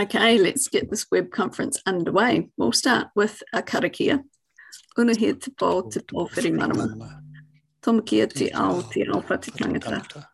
Okay, 0.00 0.38
let's 0.38 0.68
get 0.68 0.88
this 0.88 1.10
web 1.10 1.30
conference 1.30 1.78
underway. 1.84 2.48
We'll 2.56 2.72
start 2.72 3.08
with 3.14 3.42
a 3.52 3.60
karakia. 3.60 4.24
Una 4.98 5.14
he 5.14 5.34
te 5.34 5.50
pō 5.50 5.92
te 5.92 6.00
pō 6.00 6.34
whiri 6.34 6.50
marama. 6.50 7.20
Tomakia 7.82 8.26
te 8.32 8.50
ao 8.52 8.80
te 8.80 9.04
alpa 9.04 9.38
te 9.38 9.50
tangata. 9.50 10.24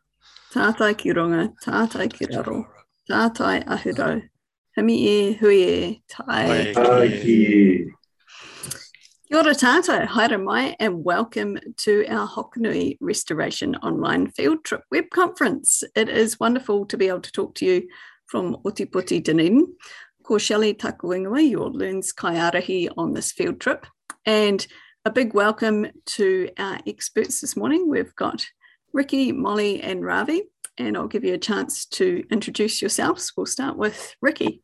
Tātai 0.55 0.97
ki 0.97 1.11
ronga, 1.11 1.53
tātai 1.61 2.07
ki 2.13 2.27
raro, 2.37 2.69
tātai 3.11 3.67
ahurau. 3.67 4.23
Himi 4.79 4.97
e, 4.97 5.33
hui 5.33 5.57
e, 5.57 6.03
tai. 6.09 6.73
Tai 6.73 7.09
ki. 7.09 7.91
Kia 9.27 9.39
ora 9.41 9.55
tātou, 9.55 10.07
haere 10.07 10.41
mai, 10.41 10.77
and 10.79 11.03
welcome 11.03 11.59
to 11.79 12.07
our 12.07 12.29
Hokonui 12.29 12.97
Restoration 13.01 13.75
Online 13.83 14.31
Field 14.31 14.63
Trip 14.63 14.85
web 14.93 15.11
conference. 15.11 15.83
It 15.97 16.09
is 16.09 16.39
wonderful 16.39 16.87
to 16.87 16.97
be 16.97 17.09
able 17.09 17.23
to 17.23 17.33
talk 17.33 17.57
to 17.57 17.65
you 17.65 17.89
from 18.29 18.57
Ōtepoti 18.65 19.23
Dunedin. 19.23 19.67
Ko 20.23 20.37
Shelley 20.37 20.75
Takuingawa, 20.75 21.51
your 21.51 21.71
LEARNZ 21.71 22.15
Kaiarahi 22.15 22.91
on 22.99 23.15
this 23.15 23.33
field 23.33 23.61
trip. 23.61 23.87
And 24.27 24.67
a 25.07 25.11
big 25.11 25.33
welcome 25.33 25.87
to 26.05 26.51
our 26.59 26.79
experts 26.87 27.41
this 27.41 27.57
morning. 27.57 27.89
We've 27.89 28.15
got 28.15 28.47
Ricky, 28.93 29.33
Molly, 29.33 29.81
and 29.81 30.05
Ravi, 30.05 30.43
and 30.77 30.99
I'll 30.99 31.09
give 31.09 31.25
you 31.25 31.33
a 31.33 31.39
chance 31.39 31.87
to 31.87 32.25
introduce 32.31 32.83
yourselves. 32.83 33.33
We'll 33.35 33.47
start 33.47 33.79
with 33.79 34.15
Ricky. 34.21 34.63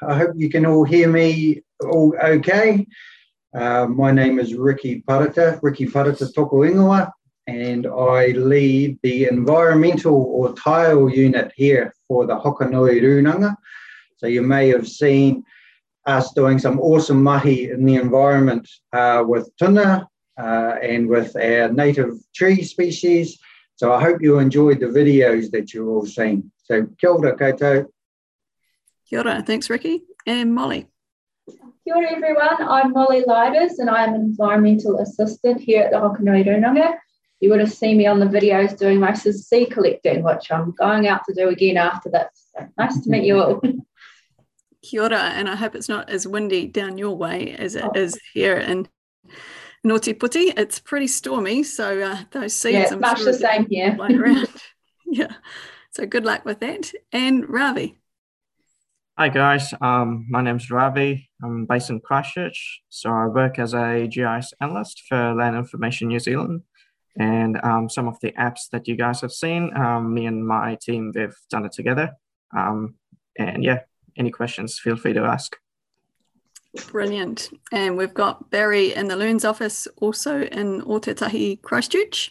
I 0.00 0.16
hope 0.16 0.32
you 0.34 0.48
can 0.48 0.64
all 0.64 0.84
hear 0.84 1.08
me 1.08 1.62
all 1.84 2.14
okay. 2.22 2.86
Uh, 3.54 3.86
my 3.86 4.10
name 4.10 4.38
is 4.38 4.54
Ricky 4.54 5.02
Parata, 5.06 5.58
Ricky 5.62 5.86
Parata 5.86 6.34
Toko 6.34 6.62
and 7.46 7.86
I 7.86 8.28
lead 8.28 8.98
the 9.02 9.26
environmental 9.26 10.14
or 10.14 10.52
taiao 10.54 11.14
unit 11.14 11.52
here 11.54 11.94
for 12.08 12.26
the 12.26 12.36
Hokonui 12.36 13.00
Runanga. 13.00 13.56
So 14.16 14.26
you 14.26 14.42
may 14.42 14.68
have 14.68 14.88
seen 14.88 15.44
us 16.06 16.32
doing 16.32 16.58
some 16.58 16.80
awesome 16.80 17.22
mahi 17.22 17.70
in 17.70 17.84
the 17.84 17.96
environment 17.96 18.68
uh, 18.92 19.22
with 19.26 19.50
tuna 19.58 20.08
uh, 20.38 20.74
and 20.82 21.08
with 21.08 21.36
our 21.36 21.72
native 21.72 22.14
tree 22.34 22.62
species. 22.62 23.38
So 23.76 23.92
I 23.92 24.00
hope 24.00 24.22
you 24.22 24.38
enjoyed 24.38 24.80
the 24.80 24.86
videos 24.86 25.50
that 25.52 25.72
you've 25.72 25.88
all 25.88 26.06
seen. 26.06 26.50
So 26.64 26.86
kia 26.98 27.10
ora 27.10 27.36
koutou. 27.36 27.86
Kia 29.08 29.20
ora, 29.20 29.42
thanks 29.42 29.70
Ricky. 29.70 30.02
And 30.26 30.54
Molly. 30.54 30.88
Kia 31.84 31.94
ora 31.94 32.10
everyone, 32.10 32.56
I'm 32.60 32.92
Molly 32.92 33.22
Liders 33.24 33.78
and 33.78 33.88
I'm 33.88 34.14
an 34.14 34.20
environmental 34.20 34.98
assistant 34.98 35.60
here 35.60 35.82
at 35.82 35.92
the 35.92 35.98
Hokonui 35.98 36.44
Runanga 36.44 36.96
you 37.40 37.50
would 37.50 37.60
have 37.60 37.72
seen 37.72 37.98
me 37.98 38.06
on 38.06 38.18
the 38.18 38.26
videos 38.26 38.78
doing 38.78 38.98
my 38.98 39.12
sea 39.12 39.66
collecting, 39.66 40.22
which 40.22 40.50
I'm 40.50 40.72
going 40.72 41.06
out 41.06 41.22
to 41.28 41.34
do 41.34 41.48
again 41.48 41.76
after 41.76 42.10
this. 42.10 42.48
So 42.56 42.66
nice 42.78 43.00
to 43.00 43.10
meet 43.10 43.24
you 43.24 43.40
all. 43.40 43.60
Kia 44.82 45.02
ora, 45.02 45.18
and 45.18 45.48
I 45.48 45.56
hope 45.56 45.74
it's 45.74 45.88
not 45.88 46.08
as 46.08 46.26
windy 46.26 46.66
down 46.66 46.96
your 46.96 47.16
way 47.16 47.54
as 47.58 47.74
it 47.74 47.84
oh. 47.84 47.92
is 47.94 48.18
here 48.32 48.56
in 48.56 48.88
Ōtepoti. 49.84 50.56
It's 50.56 50.78
pretty 50.78 51.08
stormy, 51.08 51.62
so 51.62 52.00
uh, 52.00 52.18
those 52.30 52.54
seeds. 52.54 52.74
Yeah, 52.74 52.88
I'm 52.92 53.00
much 53.00 53.18
sure 53.18 53.26
the 53.26 53.34
same 53.34 53.66
here. 53.68 53.96
around. 53.98 54.48
yeah, 55.06 55.32
so 55.90 56.06
good 56.06 56.24
luck 56.24 56.44
with 56.44 56.60
that. 56.60 56.92
And 57.12 57.48
Ravi. 57.48 57.98
Hi 59.18 59.30
guys, 59.30 59.72
um, 59.80 60.26
my 60.28 60.42
name's 60.42 60.70
Ravi. 60.70 61.30
I'm 61.42 61.64
based 61.64 61.88
in 61.88 62.00
Christchurch, 62.00 62.82
so 62.90 63.10
I 63.10 63.26
work 63.26 63.58
as 63.58 63.72
a 63.72 64.06
GIS 64.06 64.52
analyst 64.60 65.04
for 65.08 65.34
Land 65.34 65.56
Information 65.56 66.08
New 66.08 66.20
Zealand 66.20 66.62
and 67.18 67.58
um, 67.62 67.88
some 67.88 68.08
of 68.08 68.18
the 68.20 68.32
apps 68.32 68.68
that 68.72 68.86
you 68.86 68.96
guys 68.96 69.20
have 69.20 69.32
seen. 69.32 69.74
Um, 69.76 70.12
me 70.14 70.26
and 70.26 70.46
my 70.46 70.76
team, 70.80 71.12
we've 71.14 71.36
done 71.50 71.64
it 71.64 71.72
together. 71.72 72.12
Um, 72.56 72.94
and 73.38 73.64
yeah, 73.64 73.80
any 74.16 74.30
questions, 74.30 74.78
feel 74.78 74.96
free 74.96 75.12
to 75.14 75.24
ask. 75.24 75.56
Brilliant. 76.88 77.50
And 77.72 77.96
we've 77.96 78.12
got 78.12 78.50
Barry 78.50 78.94
in 78.94 79.08
the 79.08 79.16
LEARNZ 79.16 79.48
office, 79.48 79.88
also 79.96 80.42
in 80.42 80.82
Ōtautahi, 80.82 81.62
Christchurch. 81.62 82.30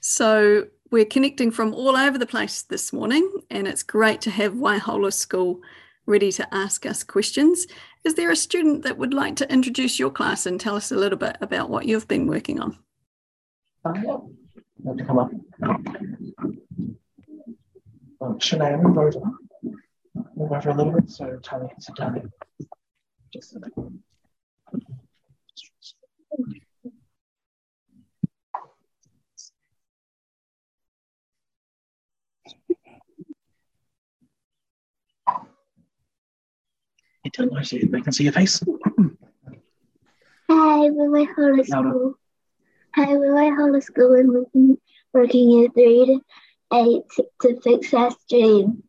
So 0.00 0.66
we're 0.90 1.04
connecting 1.04 1.50
from 1.50 1.74
all 1.74 1.96
over 1.96 2.18
the 2.18 2.26
place 2.26 2.62
this 2.62 2.92
morning, 2.92 3.30
and 3.50 3.68
it's 3.68 3.82
great 3.82 4.20
to 4.22 4.30
have 4.30 4.54
Waihola 4.54 5.12
School 5.12 5.60
ready 6.06 6.32
to 6.32 6.54
ask 6.54 6.86
us 6.86 7.04
questions. 7.04 7.66
Is 8.04 8.14
there 8.14 8.30
a 8.30 8.36
student 8.36 8.82
that 8.84 8.96
would 8.96 9.12
like 9.12 9.36
to 9.36 9.52
introduce 9.52 9.98
your 9.98 10.10
class 10.10 10.46
and 10.46 10.58
tell 10.58 10.74
us 10.74 10.90
a 10.90 10.96
little 10.96 11.18
bit 11.18 11.36
about 11.40 11.68
what 11.68 11.84
you've 11.84 12.08
been 12.08 12.26
working 12.26 12.60
on? 12.60 12.78
You 13.96 14.30
have 14.86 14.96
to 14.96 15.04
come 15.04 15.18
up. 15.18 15.30
Um, 18.20 18.38
Shanae, 18.38 18.82
move 18.82 18.98
over. 18.98 19.20
Move 20.36 20.52
over 20.52 20.70
a 20.70 20.74
little 20.74 20.92
bit 20.92 21.08
so 21.10 21.38
Tony 21.42 21.68
can 21.68 21.80
sit 21.80 21.96
down. 21.96 22.30
Just 23.32 23.56
a 23.56 23.60
minute. 23.60 23.74
Hey, 37.24 37.30
tell 37.32 37.48
them 37.48 37.64
so 37.64 37.76
they 37.76 38.00
can 38.00 38.12
see 38.12 38.24
your 38.24 38.32
face. 38.32 38.62
Hi, 40.50 40.90
we're 40.90 41.10
my 41.10 41.24
whole 41.24 41.64
school. 41.64 42.17
Hi, 42.94 43.14
we're 43.16 43.76
at 43.76 43.82
School 43.82 44.14
and 44.14 44.32
we've 44.32 44.52
been 44.52 44.78
working 45.12 45.52
in 45.52 45.70
three 45.72 46.06
to 46.06 46.20
eight 46.72 47.02
to 47.42 47.60
fix 47.60 47.92
our 47.92 48.10
stream. 48.10 48.82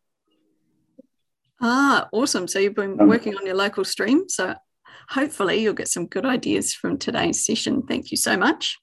Ah, 1.60 2.08
awesome. 2.12 2.48
So 2.48 2.58
you've 2.58 2.74
been 2.74 2.96
working 2.96 3.36
on 3.36 3.44
your 3.44 3.54
local 3.54 3.84
stream. 3.84 4.28
So 4.28 4.54
hopefully 5.10 5.56
you'll 5.56 5.74
get 5.74 5.88
some 5.88 6.06
good 6.06 6.24
ideas 6.24 6.74
from 6.74 6.96
today's 6.96 7.44
session. 7.44 7.82
Thank 7.82 8.10
you 8.10 8.16
so 8.16 8.36
much. 8.36 8.78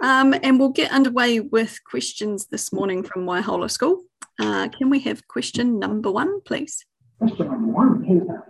Um, 0.00 0.34
and 0.42 0.60
we'll 0.60 0.68
get 0.68 0.92
underway 0.92 1.40
with 1.40 1.78
questions 1.84 2.46
this 2.46 2.72
morning 2.72 3.02
from 3.02 3.26
Waihola 3.26 3.70
School. 3.70 4.02
Uh, 4.38 4.68
can 4.68 4.90
we 4.90 5.00
have 5.00 5.26
question 5.26 5.78
number 5.78 6.10
one, 6.10 6.40
please? 6.42 6.84
Question 7.18 7.48
number 7.48 7.72
one. 7.72 8.04
Here 8.04 8.44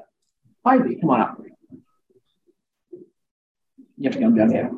Ivy, 0.64 0.96
come 0.96 1.10
on 1.10 1.20
up. 1.20 1.40
You 3.96 4.10
have 4.10 4.12
to 4.14 4.20
come 4.20 4.34
down 4.34 4.50
here. 4.50 4.70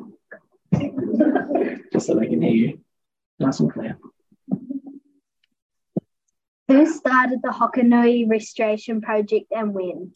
Just 1.93 2.07
so 2.07 2.15
they 2.15 2.27
can 2.27 2.41
hear 2.41 2.51
you 2.51 2.79
nice 3.39 3.59
and 3.59 3.71
clear. 3.71 3.97
Who 6.67 6.85
started 6.85 7.39
the 7.41 7.49
Hokonui 7.49 8.29
Restoration 8.29 9.01
Project 9.01 9.47
and 9.51 9.73
when? 9.73 10.11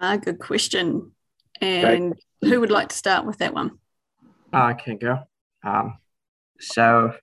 Ah, 0.00 0.16
good 0.16 0.38
question. 0.38 1.12
And 1.60 2.14
Great. 2.40 2.52
who 2.52 2.60
would 2.60 2.70
like 2.70 2.90
to 2.90 2.96
start 2.96 3.26
with 3.26 3.38
that 3.38 3.54
one? 3.54 3.78
I 4.52 4.74
can 4.74 4.98
go. 4.98 5.18
Um, 5.64 5.98
so 6.60 7.14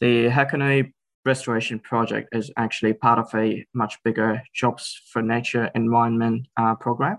the 0.00 0.28
Hokonui 0.28 0.92
Restoration 1.24 1.80
Project 1.80 2.28
is 2.32 2.52
actually 2.56 2.92
part 2.92 3.18
of 3.18 3.34
a 3.34 3.66
much 3.74 4.00
bigger 4.04 4.42
Jobs 4.54 5.00
for 5.10 5.22
Nature 5.22 5.70
Environment 5.74 6.46
uh, 6.56 6.76
program. 6.76 7.18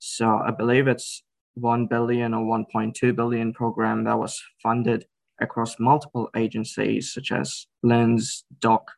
So 0.00 0.28
I 0.44 0.50
believe 0.50 0.88
it's 0.88 1.22
1 1.60 1.86
billion 1.86 2.34
or 2.34 2.44
1.2 2.44 3.14
billion 3.14 3.52
program 3.52 4.04
that 4.04 4.18
was 4.18 4.42
funded 4.62 5.06
across 5.40 5.78
multiple 5.78 6.28
agencies 6.36 7.12
such 7.12 7.32
as 7.32 7.66
LINZ, 7.84 8.42
DOC, 8.60 8.90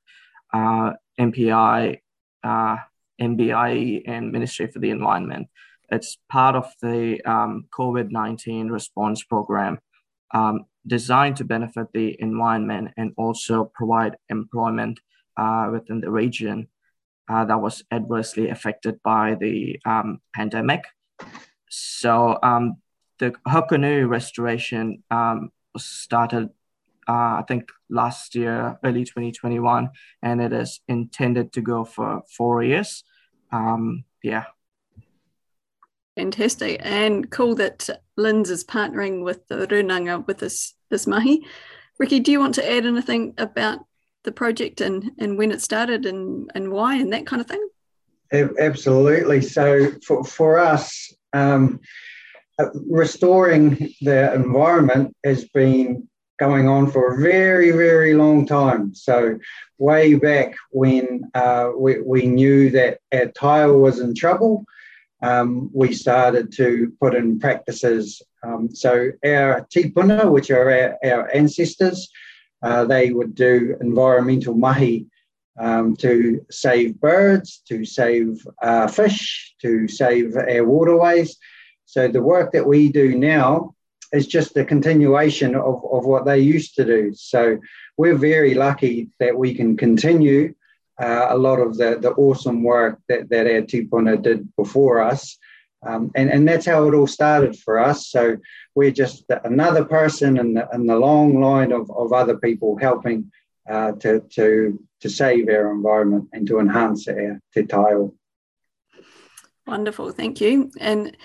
uh, 0.54 0.93
MPI, 1.19 2.00
uh, 2.43 2.76
MBIE, 3.21 4.03
and 4.06 4.32
Ministry 4.32 4.66
for 4.66 4.78
the 4.78 4.91
Environment. 4.91 5.48
It's 5.91 6.19
part 6.31 6.56
of 6.56 6.66
the 6.81 7.21
um, 7.25 7.66
COVID 7.76 8.10
19 8.10 8.69
response 8.69 9.22
program 9.25 9.78
um, 10.32 10.66
designed 10.87 11.37
to 11.37 11.44
benefit 11.44 11.88
the 11.92 12.16
environment 12.21 12.92
and 12.97 13.12
also 13.16 13.71
provide 13.75 14.16
employment 14.28 15.00
uh, 15.37 15.68
within 15.72 16.01
the 16.01 16.10
region 16.10 16.68
uh, 17.28 17.45
that 17.45 17.60
was 17.60 17.84
adversely 17.91 18.48
affected 18.48 19.01
by 19.03 19.36
the 19.41 19.78
um, 19.84 20.21
pandemic. 20.34 20.84
So 21.71 22.39
um, 22.43 22.77
the 23.19 23.33
Hokonui 23.49 24.09
restoration 24.09 25.03
um, 25.11 25.51
was 25.72 25.84
started, 25.84 26.51
uh, 27.09 27.39
I 27.41 27.45
think, 27.47 27.71
last 27.89 28.34
year, 28.34 28.78
early 28.84 29.05
2021, 29.05 29.89
and 30.22 30.41
it 30.43 30.53
is 30.53 30.81
intended 30.89 31.53
to 31.55 31.63
go 31.63 31.84
for 31.84 32.22
four 32.37 32.63
years. 32.63 33.05
Um, 33.53 34.05
yeah. 34.22 34.45
Fantastic 36.17 36.81
and 36.83 37.31
cool 37.31 37.55
that 37.55 37.89
LINZ 38.19 38.51
is 38.51 38.65
partnering 38.65 39.25
with 39.25 39.47
the 39.49 39.67
Runanga 39.67 40.27
with 40.27 40.39
this 40.39 40.75
this 40.91 41.07
mahi. 41.07 41.47
Ricky, 41.99 42.21
do 42.21 42.33
you 42.33 42.41
want 42.41 42.55
to 42.57 42.71
add 42.71 42.84
anything 42.84 43.34
about 43.39 43.78
the 44.25 44.33
project 44.33 44.81
and, 44.81 45.13
and 45.19 45.39
when 45.39 45.53
it 45.53 45.63
started 45.63 46.05
and, 46.05 46.51
and 46.55 46.71
why 46.71 46.97
and 46.97 47.13
that 47.13 47.27
kind 47.27 47.41
of 47.41 47.47
thing? 47.47 47.69
Absolutely. 48.33 49.41
So 49.41 49.93
for, 50.05 50.25
for 50.25 50.59
us, 50.59 51.13
um, 51.32 51.80
uh, 52.59 52.66
restoring 52.88 53.92
the 54.00 54.34
environment 54.34 55.16
has 55.24 55.44
been 55.47 56.09
going 56.38 56.68
on 56.68 56.91
for 56.91 57.15
a 57.15 57.22
very, 57.22 57.71
very 57.71 58.15
long 58.15 58.47
time. 58.47 58.94
So, 58.94 59.38
way 59.78 60.15
back 60.15 60.54
when 60.72 61.30
uh, 61.34 61.71
we, 61.77 62.00
we 62.00 62.27
knew 62.27 62.71
that 62.71 62.98
our 63.12 63.27
taiao 63.27 63.80
was 63.80 64.00
in 64.00 64.15
trouble, 64.15 64.65
um, 65.22 65.71
we 65.72 65.92
started 65.92 66.50
to 66.53 66.92
put 67.00 67.15
in 67.15 67.38
practices. 67.38 68.22
Um, 68.42 68.74
so, 68.74 69.12
our 69.24 69.66
tipuna, 69.74 70.30
which 70.30 70.50
are 70.50 70.71
our, 70.71 70.98
our 71.04 71.34
ancestors, 71.34 72.10
uh, 72.62 72.84
they 72.84 73.10
would 73.12 73.34
do 73.34 73.76
environmental 73.80 74.54
mahi 74.54 75.06
um, 75.58 75.97
to 75.97 76.44
save 76.50 77.00
birds, 77.00 77.62
to 77.68 77.84
save 77.84 78.47
uh, 78.62 78.86
fish, 78.86 79.54
to 79.62 79.88
save 79.88 80.36
our 80.36 80.64
waterways. 80.64 81.36
So, 81.86 82.08
the 82.08 82.22
work 82.22 82.52
that 82.52 82.66
we 82.66 82.91
do 82.91 83.16
now 83.16 83.74
is 84.12 84.26
just 84.26 84.56
a 84.56 84.64
continuation 84.64 85.54
of, 85.54 85.84
of 85.91 86.04
what 86.04 86.24
they 86.24 86.41
used 86.41 86.74
to 86.76 86.84
do. 86.84 87.12
So 87.14 87.58
we're 87.97 88.16
very 88.16 88.54
lucky 88.54 89.10
that 89.20 89.36
we 89.36 89.54
can 89.54 89.76
continue 89.76 90.54
uh, 91.00 91.28
a 91.30 91.38
lot 91.38 91.60
of 91.60 91.76
the, 91.76 91.98
the 92.00 92.10
awesome 92.12 92.62
work 92.62 92.98
that, 93.08 93.28
that 93.30 93.47
our 93.47 93.62
tipuna 93.62 94.20
did 94.20 94.54
before 94.56 95.00
us. 95.00 95.38
Um, 95.86 96.10
and, 96.14 96.28
and 96.30 96.47
that's 96.47 96.66
how 96.66 96.86
it 96.88 96.94
all 96.94 97.06
started 97.06 97.58
for 97.58 97.78
us. 97.78 98.08
So 98.08 98.36
we're 98.74 98.91
just 98.91 99.24
another 99.44 99.84
person 99.84 100.38
in 100.38 100.54
the, 100.54 100.68
in 100.74 100.86
the 100.86 100.97
long 100.97 101.41
line 101.41 101.72
of, 101.72 101.91
of 101.91 102.12
other 102.12 102.36
people 102.36 102.76
helping 102.76 103.32
uh, 103.68 103.92
to, 103.92 104.20
to, 104.30 104.82
to 105.00 105.10
save 105.10 105.48
our 105.48 105.72
environment 105.72 106.28
and 106.32 106.47
to 106.47 106.58
enhance 106.58 107.08
our 107.08 107.41
te 107.52 107.62
taiao. 107.62 108.12
Wonderful, 109.66 110.10
thank 110.12 110.41
you. 110.41 110.70
And 110.80 111.16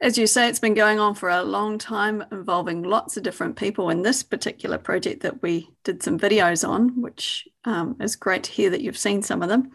as 0.00 0.18
you 0.18 0.26
say, 0.26 0.48
it's 0.48 0.58
been 0.58 0.74
going 0.74 0.98
on 0.98 1.14
for 1.14 1.30
a 1.30 1.42
long 1.42 1.78
time, 1.78 2.24
involving 2.30 2.82
lots 2.82 3.16
of 3.16 3.22
different 3.22 3.56
people. 3.56 3.90
In 3.90 4.02
this 4.02 4.22
particular 4.22 4.76
project 4.76 5.22
that 5.22 5.40
we 5.40 5.70
did 5.84 6.02
some 6.02 6.18
videos 6.18 6.68
on, 6.68 7.00
which 7.00 7.48
um, 7.64 7.96
is 8.00 8.16
great 8.16 8.44
to 8.44 8.50
hear 8.50 8.70
that 8.70 8.82
you've 8.82 8.98
seen 8.98 9.22
some 9.22 9.42
of 9.42 9.48
them, 9.48 9.70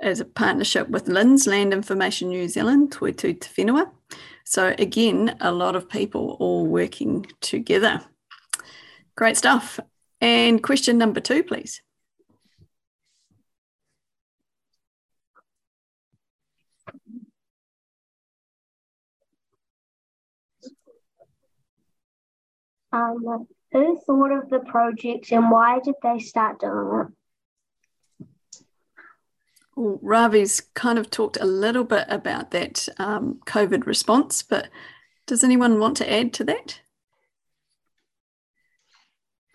is 0.00 0.20
a 0.20 0.24
partnership 0.24 0.88
with 0.88 1.06
LINZ, 1.06 1.46
Land 1.46 1.72
Information 1.72 2.28
New 2.28 2.48
Zealand, 2.48 2.92
Toitū 2.92 3.38
Te 3.40 3.62
Whenua. 3.62 3.90
So 4.44 4.74
again, 4.78 5.36
a 5.40 5.52
lot 5.52 5.76
of 5.76 5.88
people 5.88 6.36
all 6.40 6.66
working 6.66 7.26
together. 7.40 8.00
Great 9.16 9.36
stuff. 9.36 9.78
And 10.20 10.62
question 10.62 10.96
number 10.96 11.20
two, 11.20 11.42
please. 11.42 11.82
Um, 22.92 23.46
who 23.72 24.00
thought 24.06 24.32
of 24.32 24.48
the 24.48 24.60
project 24.60 25.30
and 25.30 25.50
why 25.50 25.80
did 25.80 25.94
they 26.02 26.18
start 26.18 26.60
doing 26.60 27.06
it? 27.06 28.26
Well, 29.76 29.98
Ravi's 30.02 30.60
kind 30.74 30.98
of 30.98 31.10
talked 31.10 31.36
a 31.40 31.44
little 31.44 31.84
bit 31.84 32.06
about 32.08 32.50
that 32.52 32.88
um, 32.98 33.40
COVID 33.46 33.86
response, 33.86 34.42
but 34.42 34.68
does 35.26 35.44
anyone 35.44 35.78
want 35.78 35.96
to 35.98 36.10
add 36.10 36.32
to 36.34 36.44
that? 36.44 36.80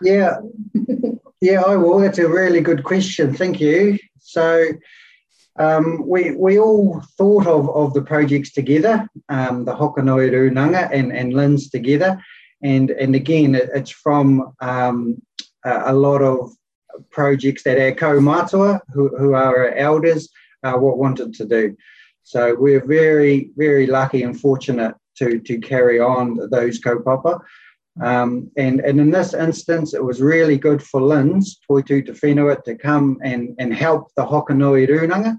Yeah, 0.02 0.38
yeah, 1.42 1.62
I 1.62 1.76
will. 1.76 2.00
That's 2.00 2.20
a 2.20 2.30
really 2.30 2.62
good 2.62 2.84
question. 2.84 3.34
Thank 3.34 3.60
you. 3.60 3.98
So, 4.20 4.66
um, 5.58 6.08
we, 6.08 6.36
we 6.36 6.60
all 6.60 7.02
thought 7.18 7.46
of, 7.46 7.70
of 7.70 7.94
the 7.94 8.02
projects 8.02 8.52
together, 8.52 9.08
um, 9.30 9.66
the 9.66 9.76
Hokonui 9.76 10.32
Runanga 10.32 10.90
and, 10.92 11.12
and 11.12 11.34
LINZ 11.34 11.70
together 11.70 12.20
and 12.64 12.92
and 12.92 13.16
again, 13.16 13.56
it's 13.56 13.92
from 13.92 14.54
um, 14.62 15.22
a 15.66 15.94
lot 15.94 16.22
of 16.22 16.52
projects 17.10 17.64
that 17.64 17.80
our 17.80 17.92
kaumātua, 17.92 18.80
who, 18.94 19.16
who 19.18 19.34
are 19.34 19.66
our 19.66 19.76
elders, 19.76 20.30
uh, 20.64 20.74
what 20.74 20.98
wanted 20.98 21.34
to 21.36 21.46
do. 21.46 21.76
So 22.24 22.56
we're 22.58 22.86
very, 22.86 23.50
very 23.56 23.88
lucky 23.88 24.24
and 24.24 24.40
fortunate 24.40 24.96
to, 25.18 25.40
to 25.40 25.60
carry 25.60 26.00
on 26.00 26.40
those 26.52 26.80
kaupapa. 26.80 27.40
Um, 28.02 28.50
and, 28.58 28.80
and 28.80 29.00
in 29.00 29.12
this 29.12 29.34
instance, 29.34 29.94
it 29.94 30.04
was 30.04 30.22
really 30.22 30.58
good 30.58 30.82
for 30.82 31.02
LINZ, 31.02 31.58
Toitū 31.70 32.06
Te 32.06 32.12
Whenua, 32.12 32.64
to 32.64 32.76
come 32.76 33.20
and, 33.24 33.56
and 33.60 33.74
help 33.74 34.10
the 34.16 34.26
Hokonui 34.26 34.88
Runanga. 34.88 35.38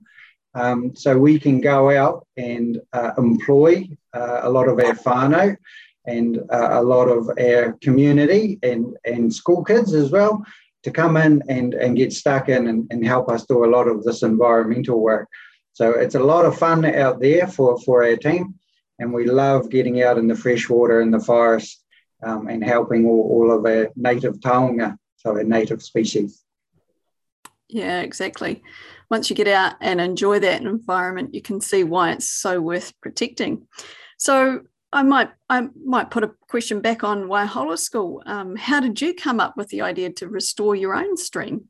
Um, 0.54 0.94
so 0.94 1.18
we 1.18 1.40
can 1.40 1.60
go 1.60 1.90
out 1.90 2.26
and 2.36 2.80
uh, 2.92 3.10
employ 3.18 3.88
uh, 4.12 4.40
a 4.42 4.50
lot 4.50 4.68
of 4.68 4.78
our 4.78 4.94
whānau 4.94 5.56
and 6.06 6.38
uh, 6.50 6.68
a 6.72 6.82
lot 6.82 7.08
of 7.08 7.30
our 7.38 7.72
community 7.80 8.58
and, 8.62 8.96
and 9.04 9.32
school 9.32 9.64
kids 9.64 9.94
as 9.94 10.10
well 10.10 10.44
to 10.82 10.90
come 10.90 11.16
in 11.16 11.42
and, 11.48 11.74
and 11.74 11.96
get 11.96 12.12
stuck 12.12 12.48
in 12.48 12.68
and, 12.68 12.86
and 12.90 13.04
help 13.04 13.30
us 13.30 13.46
do 13.46 13.64
a 13.64 13.72
lot 13.74 13.88
of 13.88 14.04
this 14.04 14.22
environmental 14.22 15.00
work. 15.00 15.28
So 15.72 15.90
it's 15.92 16.14
a 16.14 16.20
lot 16.20 16.44
of 16.44 16.58
fun 16.58 16.84
out 16.84 17.20
there 17.20 17.46
for, 17.46 17.80
for 17.80 18.04
our 18.04 18.16
team. 18.16 18.54
And 18.98 19.12
we 19.12 19.26
love 19.26 19.70
getting 19.70 20.02
out 20.02 20.18
in 20.18 20.28
the 20.28 20.36
fresh 20.36 20.68
water 20.68 21.00
in 21.00 21.10
the 21.10 21.18
forest 21.18 21.82
um, 22.22 22.48
and 22.48 22.62
helping 22.62 23.06
all, 23.06 23.22
all 23.22 23.50
of 23.50 23.66
our 23.66 23.88
native 23.96 24.38
taonga, 24.40 24.96
so 25.16 25.30
our 25.30 25.42
native 25.42 25.82
species. 25.82 26.44
Yeah, 27.68 28.02
exactly. 28.02 28.62
Once 29.10 29.30
you 29.30 29.36
get 29.36 29.48
out 29.48 29.74
and 29.80 30.00
enjoy 30.00 30.38
that 30.40 30.62
environment, 30.62 31.34
you 31.34 31.42
can 31.42 31.60
see 31.60 31.82
why 31.82 32.12
it's 32.12 32.28
so 32.28 32.60
worth 32.60 32.92
protecting. 33.00 33.66
So, 34.18 34.60
I 34.94 35.02
might 35.02 35.30
I 35.50 35.68
might 35.84 36.10
put 36.12 36.22
a 36.22 36.30
question 36.48 36.80
back 36.80 37.02
on 37.02 37.24
Waihola 37.24 37.76
School. 37.76 38.22
Um, 38.26 38.54
how 38.54 38.78
did 38.78 39.00
you 39.00 39.12
come 39.12 39.40
up 39.40 39.56
with 39.56 39.68
the 39.68 39.82
idea 39.82 40.12
to 40.12 40.28
restore 40.28 40.76
your 40.76 40.94
own 40.94 41.16
stream? 41.16 41.68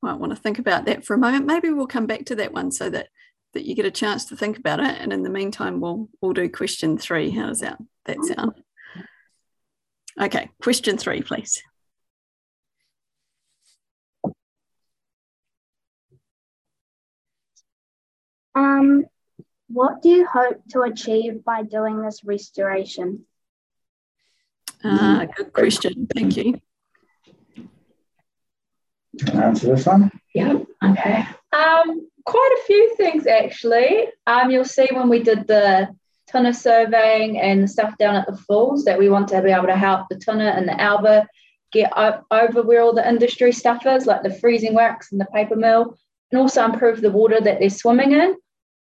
Might 0.00 0.18
want 0.18 0.34
to 0.34 0.40
think 0.40 0.58
about 0.58 0.86
that 0.86 1.04
for 1.04 1.14
a 1.14 1.18
moment. 1.18 1.44
Maybe 1.44 1.68
we'll 1.68 1.86
come 1.86 2.06
back 2.06 2.24
to 2.26 2.36
that 2.36 2.54
one 2.54 2.72
so 2.72 2.88
that 2.88 3.08
that 3.52 3.66
you 3.66 3.74
get 3.74 3.84
a 3.84 3.90
chance 3.90 4.24
to 4.26 4.36
think 4.36 4.56
about 4.56 4.80
it. 4.80 4.96
And 4.98 5.12
in 5.12 5.22
the 5.22 5.28
meantime, 5.28 5.80
we'll 5.80 6.08
we'll 6.22 6.32
do 6.32 6.48
question 6.48 6.96
three. 6.96 7.30
How 7.30 7.48
does 7.48 7.60
that 7.60 7.76
that 8.06 8.24
sound? 8.24 8.62
Okay, 10.18 10.48
question 10.62 10.96
three, 10.96 11.20
please. 11.20 11.62
Um, 18.54 19.04
what 19.72 20.02
do 20.02 20.10
you 20.10 20.26
hope 20.26 20.60
to 20.70 20.82
achieve 20.82 21.44
by 21.44 21.62
doing 21.62 22.02
this 22.02 22.24
restoration? 22.24 23.24
Ah, 24.84 25.26
good 25.36 25.52
question. 25.52 26.06
Thank 26.14 26.36
you. 26.36 26.60
Can 29.18 29.38
I 29.38 29.44
answer 29.44 29.74
this 29.74 29.86
one? 29.86 30.10
Yeah. 30.34 30.58
Okay. 30.84 31.24
Um, 31.52 32.08
quite 32.24 32.58
a 32.60 32.64
few 32.66 32.94
things 32.96 33.26
actually. 33.26 34.08
Um, 34.26 34.50
you'll 34.50 34.64
see 34.64 34.88
when 34.90 35.08
we 35.08 35.22
did 35.22 35.46
the 35.46 35.88
tuna 36.30 36.54
surveying 36.54 37.38
and 37.38 37.62
the 37.62 37.68
stuff 37.68 37.96
down 37.98 38.14
at 38.14 38.26
the 38.26 38.36
falls 38.36 38.84
that 38.84 38.98
we 38.98 39.08
want 39.08 39.28
to 39.28 39.42
be 39.42 39.50
able 39.50 39.66
to 39.66 39.76
help 39.76 40.08
the 40.08 40.18
tuna 40.18 40.54
and 40.56 40.66
the 40.66 40.80
alba 40.80 41.28
get 41.72 41.92
over 42.30 42.62
where 42.62 42.82
all 42.82 42.94
the 42.94 43.08
industry 43.08 43.52
stuff 43.52 43.86
is, 43.86 44.06
like 44.06 44.22
the 44.22 44.34
freezing 44.34 44.74
works 44.74 45.12
and 45.12 45.20
the 45.20 45.26
paper 45.26 45.56
mill, 45.56 45.96
and 46.30 46.40
also 46.40 46.64
improve 46.64 47.00
the 47.00 47.10
water 47.10 47.40
that 47.40 47.60
they're 47.60 47.70
swimming 47.70 48.12
in. 48.12 48.36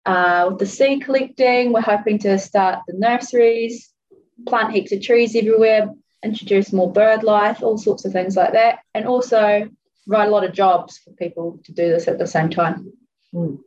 Uh, 0.04 0.46
with 0.50 0.58
the 0.58 0.66
seed 0.66 1.04
collecting, 1.04 1.72
we're 1.72 1.80
hoping 1.80 2.18
to 2.18 2.38
start 2.38 2.80
the 2.86 2.94
nurseries, 2.94 3.92
plant 4.46 4.72
heaps 4.72 4.92
of 4.92 5.00
trees 5.00 5.36
everywhere, 5.36 5.90
introduce 6.24 6.72
more 6.72 6.92
bird 6.92 7.22
life, 7.22 7.62
all 7.62 7.78
sorts 7.78 8.04
of 8.04 8.12
things 8.12 8.36
like 8.36 8.52
that, 8.52 8.80
and 8.94 9.06
also 9.06 9.68
write 10.06 10.28
a 10.28 10.30
lot 10.30 10.44
of 10.44 10.52
jobs 10.52 10.98
for 10.98 11.12
people 11.12 11.60
to 11.64 11.72
do 11.72 11.88
this 11.88 12.08
at 12.08 12.18
the 12.18 12.26
same 12.26 12.50
time. 12.50 12.92
Mm. 13.34 13.58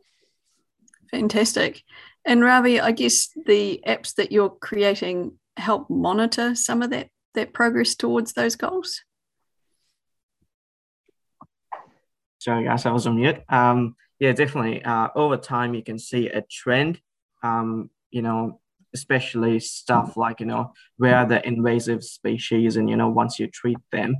Fantastic. 1.10 1.82
And 2.24 2.42
Ravi, 2.42 2.80
I 2.80 2.92
guess 2.92 3.28
the 3.46 3.80
apps 3.86 4.14
that 4.16 4.32
you're 4.32 4.50
creating 4.50 5.38
help 5.56 5.88
monitor 5.88 6.54
some 6.54 6.82
of 6.82 6.90
that 6.90 7.08
that 7.34 7.52
progress 7.52 7.94
towards 7.94 8.32
those 8.32 8.56
goals. 8.56 9.02
Sorry, 12.38 12.64
guys, 12.64 12.86
I 12.86 12.92
was 12.92 13.06
on 13.06 13.16
mute. 13.16 13.42
Um, 13.48 13.94
yeah, 14.18 14.32
definitely. 14.32 14.82
Uh, 14.82 15.08
over 15.14 15.36
time, 15.36 15.74
you 15.74 15.82
can 15.82 15.98
see 15.98 16.28
a 16.28 16.42
trend. 16.42 17.00
Um, 17.42 17.90
you 18.10 18.22
know, 18.22 18.60
especially 18.94 19.60
stuff 19.60 20.16
like 20.16 20.40
you 20.40 20.46
know 20.46 20.72
where 20.96 21.16
are 21.16 21.26
the 21.26 21.46
invasive 21.46 22.02
species, 22.02 22.76
and 22.76 22.88
you 22.88 22.96
know 22.96 23.08
once 23.08 23.38
you 23.38 23.46
treat 23.46 23.78
them, 23.92 24.16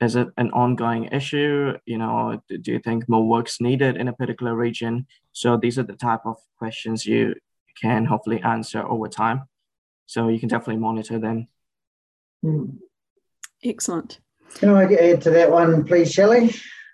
is 0.00 0.16
it 0.16 0.28
an 0.36 0.50
ongoing 0.52 1.04
issue? 1.04 1.74
You 1.84 1.98
know, 1.98 2.40
do, 2.48 2.58
do 2.58 2.72
you 2.72 2.78
think 2.78 3.08
more 3.08 3.26
work's 3.26 3.60
needed 3.60 3.96
in 3.96 4.08
a 4.08 4.12
particular 4.12 4.54
region? 4.54 5.06
So 5.32 5.56
these 5.56 5.78
are 5.78 5.82
the 5.82 5.96
type 5.96 6.24
of 6.24 6.36
questions 6.58 7.06
you 7.06 7.34
can 7.80 8.06
hopefully 8.06 8.40
answer 8.42 8.86
over 8.86 9.08
time. 9.08 9.42
So 10.06 10.28
you 10.28 10.40
can 10.40 10.48
definitely 10.48 10.78
monitor 10.78 11.18
them. 11.18 11.48
Mm. 12.44 12.78
Excellent. 13.62 14.20
Can 14.54 14.70
I 14.70 14.84
add 14.84 15.20
to 15.22 15.30
that 15.30 15.50
one, 15.50 15.84
please, 15.84 16.10
Shelley? 16.10 16.50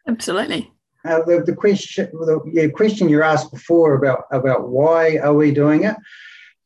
Absolutely. 0.06 0.70
Uh, 1.06 1.22
the, 1.24 1.42
the, 1.46 1.54
question, 1.54 2.08
the 2.12 2.40
yeah, 2.52 2.68
question 2.68 3.08
you 3.08 3.22
asked 3.22 3.52
before 3.52 3.94
about 3.94 4.24
about 4.30 4.68
why 4.68 5.18
are 5.18 5.34
we 5.34 5.52
doing 5.52 5.84
it? 5.84 5.96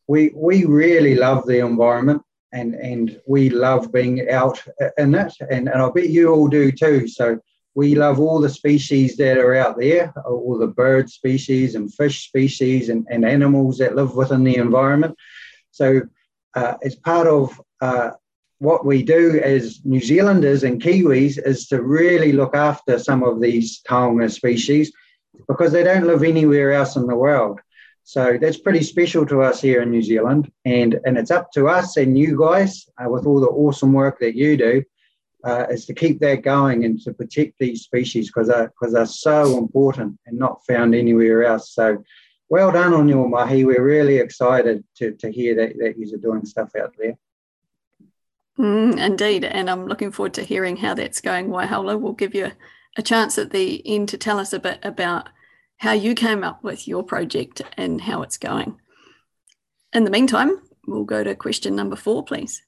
We 0.07 0.33
we 0.35 0.65
really 0.65 1.15
love 1.15 1.47
the 1.47 1.59
environment. 1.65 2.23
and 2.53 2.75
and 2.75 3.21
we 3.27 3.51
love 3.51 3.93
being 3.93 4.29
out 4.31 4.63
in 4.99 5.15
it, 5.15 5.33
and, 5.51 5.69
and 5.69 5.83
I 5.83 5.91
bet 5.91 6.09
you 6.09 6.33
all 6.33 6.49
do 6.49 6.73
too. 6.73 7.07
So 7.09 7.39
we 7.75 7.95
love 7.95 8.19
all 8.19 8.41
the 8.41 8.49
species 8.49 9.17
that 9.17 9.39
are 9.39 9.55
out 9.55 9.79
there, 9.79 10.13
all 10.27 10.59
the 10.59 10.67
bird 10.67 11.09
species 11.09 11.75
and 11.77 11.93
fish 11.95 12.27
species 12.27 12.89
and, 12.89 13.07
and 13.09 13.25
animals 13.25 13.79
that 13.79 13.95
live 13.95 14.17
within 14.17 14.43
the 14.45 14.57
environment. 14.57 15.17
So 15.71 16.03
uh, 16.55 16.75
part 17.05 17.29
of 17.29 17.61
uh, 17.81 18.11
what 18.61 18.85
we 18.85 19.03
do 19.03 19.41
as 19.43 19.81
New 19.85 20.01
Zealanders 20.01 20.65
and 20.65 20.81
Kiwis 20.81 21.39
is 21.45 21.67
to 21.69 21.83
really 21.83 22.33
look 22.33 22.55
after 22.55 22.99
some 22.99 23.25
of 23.25 23.41
these 23.41 23.81
taonga 23.89 24.31
species 24.31 24.93
because 25.49 25.73
they 25.73 25.83
don't 25.83 26.07
live 26.07 26.23
anywhere 26.23 26.73
else 26.73 26.95
in 26.95 27.07
the 27.07 27.17
world. 27.17 27.59
So 28.05 28.37
that's 28.39 28.59
pretty 28.59 28.83
special 28.83 29.25
to 29.27 29.43
us 29.43 29.63
here 29.63 29.81
in 29.81 29.91
New 29.91 30.03
Zealand. 30.03 30.53
And, 30.67 31.01
and 31.05 31.17
it's 31.17 31.31
up 31.31 31.51
to 31.53 31.69
us 31.69 31.97
and 31.97 32.19
you 32.19 32.39
guys, 32.39 32.87
uh, 33.03 33.09
with 33.09 33.25
all 33.25 33.41
the 33.41 33.47
awesome 33.47 33.95
work 33.95 34.21
that 34.21 34.37
you 34.37 34.59
do, 34.59 34.85
uh, 35.43 35.65
is 35.71 35.87
to 35.87 35.95
keep 35.95 36.21
that 36.21 36.43
going 36.43 36.85
and 36.85 37.01
to 37.01 37.15
protect 37.15 37.55
these 37.59 37.83
species 37.83 38.27
because 38.27 38.49
they're, 38.49 38.71
cause 38.79 38.93
they're 38.93 39.07
so 39.07 39.57
important 39.57 40.19
and 40.27 40.39
not 40.39 40.61
found 40.67 40.95
anywhere 40.95 41.45
else. 41.45 41.73
So 41.73 42.05
well 42.51 42.71
done 42.73 42.93
on 42.93 43.09
your 43.09 43.27
mahi. 43.27 43.65
We're 43.65 43.83
really 43.83 44.19
excited 44.19 44.85
to, 44.97 45.13
to 45.13 45.33
hear 45.33 45.55
that, 45.55 45.79
that 45.79 45.95
you're 45.97 46.19
doing 46.19 46.45
stuff 46.45 46.73
out 46.77 46.95
there. 46.99 47.17
Mm, 48.61 48.99
indeed. 48.99 49.45
And 49.45 49.71
I'm 49.71 49.87
looking 49.87 50.13
forward 50.13 50.35
to 50.35 50.43
hearing 50.43 50.77
how 50.77 50.93
that's 50.93 51.23
going. 51.23 51.49
Waihola 51.49 51.99
will 51.99 52.13
give 52.13 52.35
you 52.35 52.53
a 52.99 53.03
chance 53.03 53.39
at 53.39 53.53
the 53.53 53.83
end 53.87 54.11
to 54.11 54.19
tell 54.19 54.39
us 54.39 54.53
a 54.53 54.59
bit 54.59 54.81
about 54.83 55.31
how 55.79 55.93
you 55.93 56.15
came 56.15 56.45
up 56.45 56.63
with 56.63 56.87
your 56.87 57.03
project 57.03 57.63
and 57.79 58.03
how 58.03 58.21
it's 58.21 58.37
going. 58.37 58.79
In 59.95 60.05
the 60.05 60.11
meantime, 60.11 60.61
we'll 60.87 61.05
go 61.05 61.25
to 61.25 61.35
question 61.35 61.75
number 61.75 61.97
four, 61.97 62.23
please. 62.23 62.61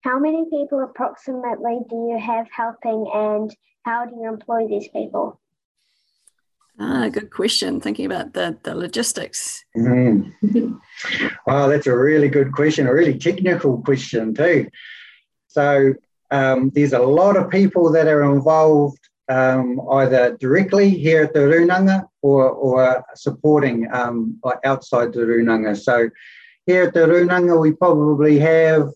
How 0.00 0.18
many 0.18 0.46
people 0.48 0.82
approximately 0.82 1.80
do 1.90 1.96
you 1.96 2.18
have 2.18 2.46
helping 2.50 3.10
and 3.12 3.54
how 3.84 4.06
do 4.06 4.14
you 4.16 4.26
employ 4.26 4.66
these 4.66 4.88
people? 4.88 5.38
Ah, 6.80 7.08
good 7.08 7.30
question. 7.30 7.80
Thinking 7.80 8.06
about 8.06 8.34
the, 8.34 8.56
the 8.62 8.74
logistics. 8.74 9.64
Mm. 9.76 10.32
wow, 11.46 11.66
that's 11.66 11.86
a 11.86 11.96
really 11.96 12.28
good 12.28 12.52
question, 12.52 12.86
a 12.86 12.94
really 12.94 13.18
technical 13.18 13.82
question 13.82 14.32
too. 14.34 14.68
So 15.48 15.94
um, 16.30 16.70
there's 16.74 16.92
a 16.92 17.00
lot 17.00 17.36
of 17.36 17.50
people 17.50 17.90
that 17.92 18.06
are 18.06 18.22
involved 18.22 19.00
um, 19.28 19.80
either 19.92 20.36
directly 20.36 20.90
here 20.90 21.24
at 21.24 21.34
the 21.34 21.40
Runanga 21.40 22.06
or, 22.22 22.48
or 22.48 23.04
supporting 23.14 23.88
um, 23.92 24.40
outside 24.64 25.12
the 25.12 25.20
Runanga. 25.20 25.76
So 25.76 26.08
here 26.66 26.84
at 26.84 26.94
the 26.94 27.00
Runanga, 27.00 27.60
we 27.60 27.72
probably 27.72 28.38
have 28.38 28.88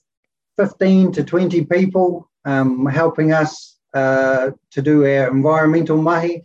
15 0.57 1.13
to 1.13 1.25
20 1.25 1.65
people 1.65 2.31
um, 2.45 2.87
helping 2.87 3.33
us 3.33 3.79
uh, 3.95 4.51
to 4.71 4.83
do 4.83 5.05
our 5.05 5.29
environmental 5.29 6.01
mahi. 6.01 6.43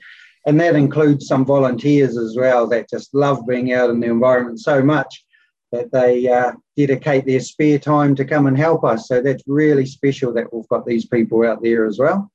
And 0.47 0.59
that 0.61 0.77
includes 0.77 1.27
some 1.27 1.45
volunteers 1.45 2.17
as 2.17 2.37
well 2.37 2.67
that 2.67 2.89
just 2.89 3.13
love 3.13 3.45
being 3.45 3.73
out 3.73 3.89
in 3.89 3.99
the 3.99 4.07
environment 4.07 4.61
so 4.61 4.81
much 4.81 5.25
that 5.73 5.91
they 5.91 6.29
uh, 6.29 6.53
dedicate 6.77 7.25
their 7.25 7.41
spare 7.41 7.77
time 7.77 8.15
to 8.15 8.23
come 8.23 8.47
and 8.47 8.57
help 8.57 8.85
us. 8.85 9.09
So 9.09 9.21
that's 9.21 9.43
really 9.45 9.85
special 9.85 10.33
that 10.33 10.51
we've 10.53 10.67
got 10.69 10.85
these 10.85 11.05
people 11.05 11.45
out 11.45 11.61
there 11.61 11.85
as 11.85 11.99
well. 11.99 12.31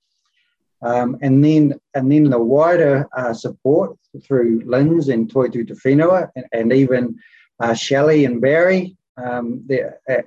Um, 0.83 1.17
and 1.23 1.43
then 1.43 1.81
and 1.95 2.13
then 2.13 2.25
the 2.29 2.39
wider 2.39 3.09
uh, 3.17 3.33
support 3.33 3.97
through 4.23 4.63
Linz 4.67 5.09
and 5.09 5.33
Toitu 5.33 5.67
Te 5.67 5.75
Whenua 5.75 6.29
and, 6.37 6.45
and 6.53 6.73
even 6.73 7.19
uh, 7.61 7.73
Shelley 7.73 8.27
and 8.27 8.43
Barry. 8.43 8.97
Um, 9.17 9.67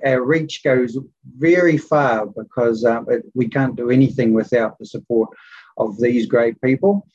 our 0.04 0.22
reach 0.22 0.64
goes 0.64 0.96
very 1.38 1.76
far 1.76 2.26
because 2.26 2.84
uh, 2.84 3.02
it, 3.04 3.24
we 3.34 3.48
can't 3.48 3.76
do 3.76 3.90
anything 3.90 4.32
without 4.32 4.78
the 4.78 4.86
support 4.86 5.28
of 5.76 6.00
these 6.00 6.26
great 6.26 6.60
people. 6.60 7.06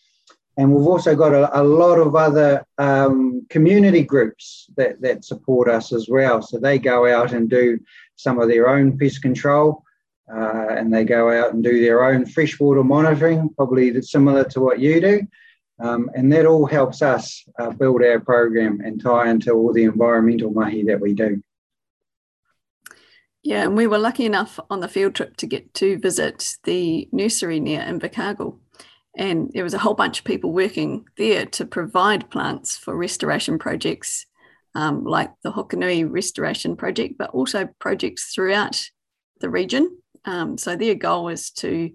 And 0.58 0.74
we've 0.74 0.88
also 0.88 1.16
got 1.16 1.34
a, 1.34 1.62
a 1.62 1.64
lot 1.64 1.98
of 1.98 2.16
other 2.16 2.66
um, 2.78 3.46
community 3.50 4.04
groups 4.04 4.70
that, 4.76 5.02
that 5.02 5.24
support 5.24 5.70
us 5.70 5.94
as 5.94 6.10
well. 6.10 6.42
So 6.42 6.60
they 6.60 6.78
go 6.78 7.08
out 7.08 7.34
and 7.34 7.50
do 7.50 7.80
some 8.16 8.40
of 8.40 8.50
their 8.50 8.68
own 8.68 8.98
pest 8.98 9.22
control 9.22 9.84
uh, 10.34 10.68
and 10.70 10.94
they 10.94 11.04
go 11.04 11.32
out 11.32 11.54
and 11.54 11.64
do 11.64 11.82
their 11.82 12.04
own 12.04 12.26
freshwater 12.26 12.84
monitoring, 12.84 13.50
probably 13.56 14.02
similar 14.02 14.44
to 14.46 14.60
what 14.60 14.80
you 14.80 15.02
do. 15.02 15.28
Um, 15.80 16.12
and 16.14 16.32
that 16.32 16.46
all 16.46 16.68
helps 16.68 17.02
us 17.02 17.44
uh, 17.58 17.72
build 17.72 18.04
our 18.04 18.20
program 18.20 18.82
and 18.82 19.02
tie 19.02 19.30
into 19.30 19.52
all 19.52 19.74
the 19.74 19.86
environmental 19.86 20.52
mahi 20.52 20.84
that 20.84 21.02
we 21.02 21.14
do. 21.14 21.42
Yeah, 23.44 23.64
and 23.64 23.76
we 23.76 23.88
were 23.88 23.98
lucky 23.98 24.26
enough 24.26 24.60
on 24.70 24.82
the 24.82 24.88
field 24.88 25.16
trip 25.16 25.36
to 25.38 25.48
get 25.48 25.74
to 25.76 25.98
visit 25.98 26.58
the 26.64 27.10
nursery 27.12 27.60
near 27.60 27.82
Invercargill. 27.82 28.58
And 29.18 29.52
there 29.54 29.64
was 29.64 29.74
a 29.74 29.80
whole 29.80 29.94
bunch 29.94 30.20
of 30.20 30.26
people 30.26 30.54
working 30.54 31.06
there 31.18 31.46
to 31.46 31.66
provide 31.66 32.30
plants 32.30 32.78
for 32.78 32.96
restoration 32.96 33.60
projects 33.60 34.26
um, 34.76 35.04
like 35.04 35.32
the 35.44 35.52
Hokonui 35.52 36.10
Restoration 36.10 36.76
Project, 36.76 37.16
but 37.18 37.32
also 37.32 37.68
projects 37.80 38.34
throughout 38.34 38.90
the 39.42 39.50
region. 39.50 39.98
Um, 40.26 40.58
so 40.58 40.76
their 40.76 40.96
goal 40.96 41.28
is 41.30 41.52
to 41.52 41.92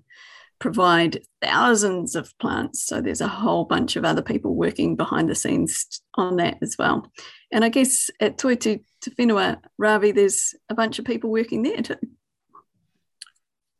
provide 0.58 1.20
thousands 1.42 2.16
of 2.16 2.36
plants. 2.38 2.84
So 2.86 3.00
there's 3.00 3.20
a 3.20 3.28
whole 3.28 3.64
bunch 3.64 3.96
of 3.96 4.04
other 4.04 4.22
people 4.22 4.54
working 4.54 4.96
behind 4.96 5.28
the 5.28 5.34
scenes 5.34 6.02
on 6.14 6.36
that 6.36 6.58
as 6.62 6.76
well. 6.78 7.10
And 7.52 7.64
I 7.64 7.68
guess 7.68 8.10
at 8.20 8.38
Toitu 8.38 8.80
Te 9.00 9.10
Whenua, 9.12 9.60
Ravi, 9.78 10.12
there's 10.12 10.54
a 10.68 10.74
bunch 10.74 10.98
of 10.98 11.04
people 11.04 11.30
working 11.30 11.62
there 11.62 11.82
too. 11.82 11.96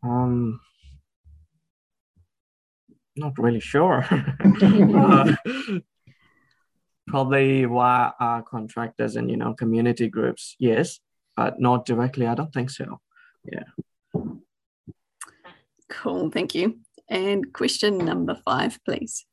Um, 0.02 0.60
not 3.16 3.38
really 3.38 3.60
sure. 3.60 4.04
uh, 4.10 5.34
probably 7.06 7.66
why 7.66 8.12
our 8.18 8.42
contractors 8.42 9.16
and 9.16 9.30
you 9.30 9.36
know 9.36 9.54
community 9.54 10.08
groups, 10.08 10.56
yes, 10.58 11.00
but 11.36 11.60
not 11.60 11.86
directly. 11.86 12.26
I 12.26 12.34
don't 12.34 12.52
think 12.52 12.70
so. 12.70 13.00
Yeah. 13.44 13.64
Cool, 15.88 16.30
thank 16.30 16.54
you. 16.54 16.80
And 17.08 17.52
question 17.52 17.98
number 17.98 18.36
five, 18.44 18.78
please. 18.84 19.24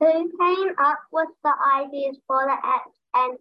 Who 0.00 0.06
came 0.06 0.74
up 0.78 1.00
with 1.12 1.28
the 1.42 1.52
ideas 1.76 2.18
for 2.26 2.46
the 2.46 2.56
apps 2.64 2.94
and 3.14 3.38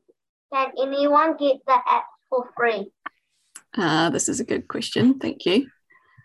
can 0.51 0.71
anyone 0.81 1.37
get 1.37 1.57
the 1.65 1.77
apps 1.87 2.03
for 2.29 2.49
free? 2.57 2.91
Uh, 3.77 4.09
this 4.09 4.27
is 4.27 4.39
a 4.39 4.43
good 4.43 4.67
question. 4.67 5.19
Thank 5.19 5.45
you. 5.45 5.67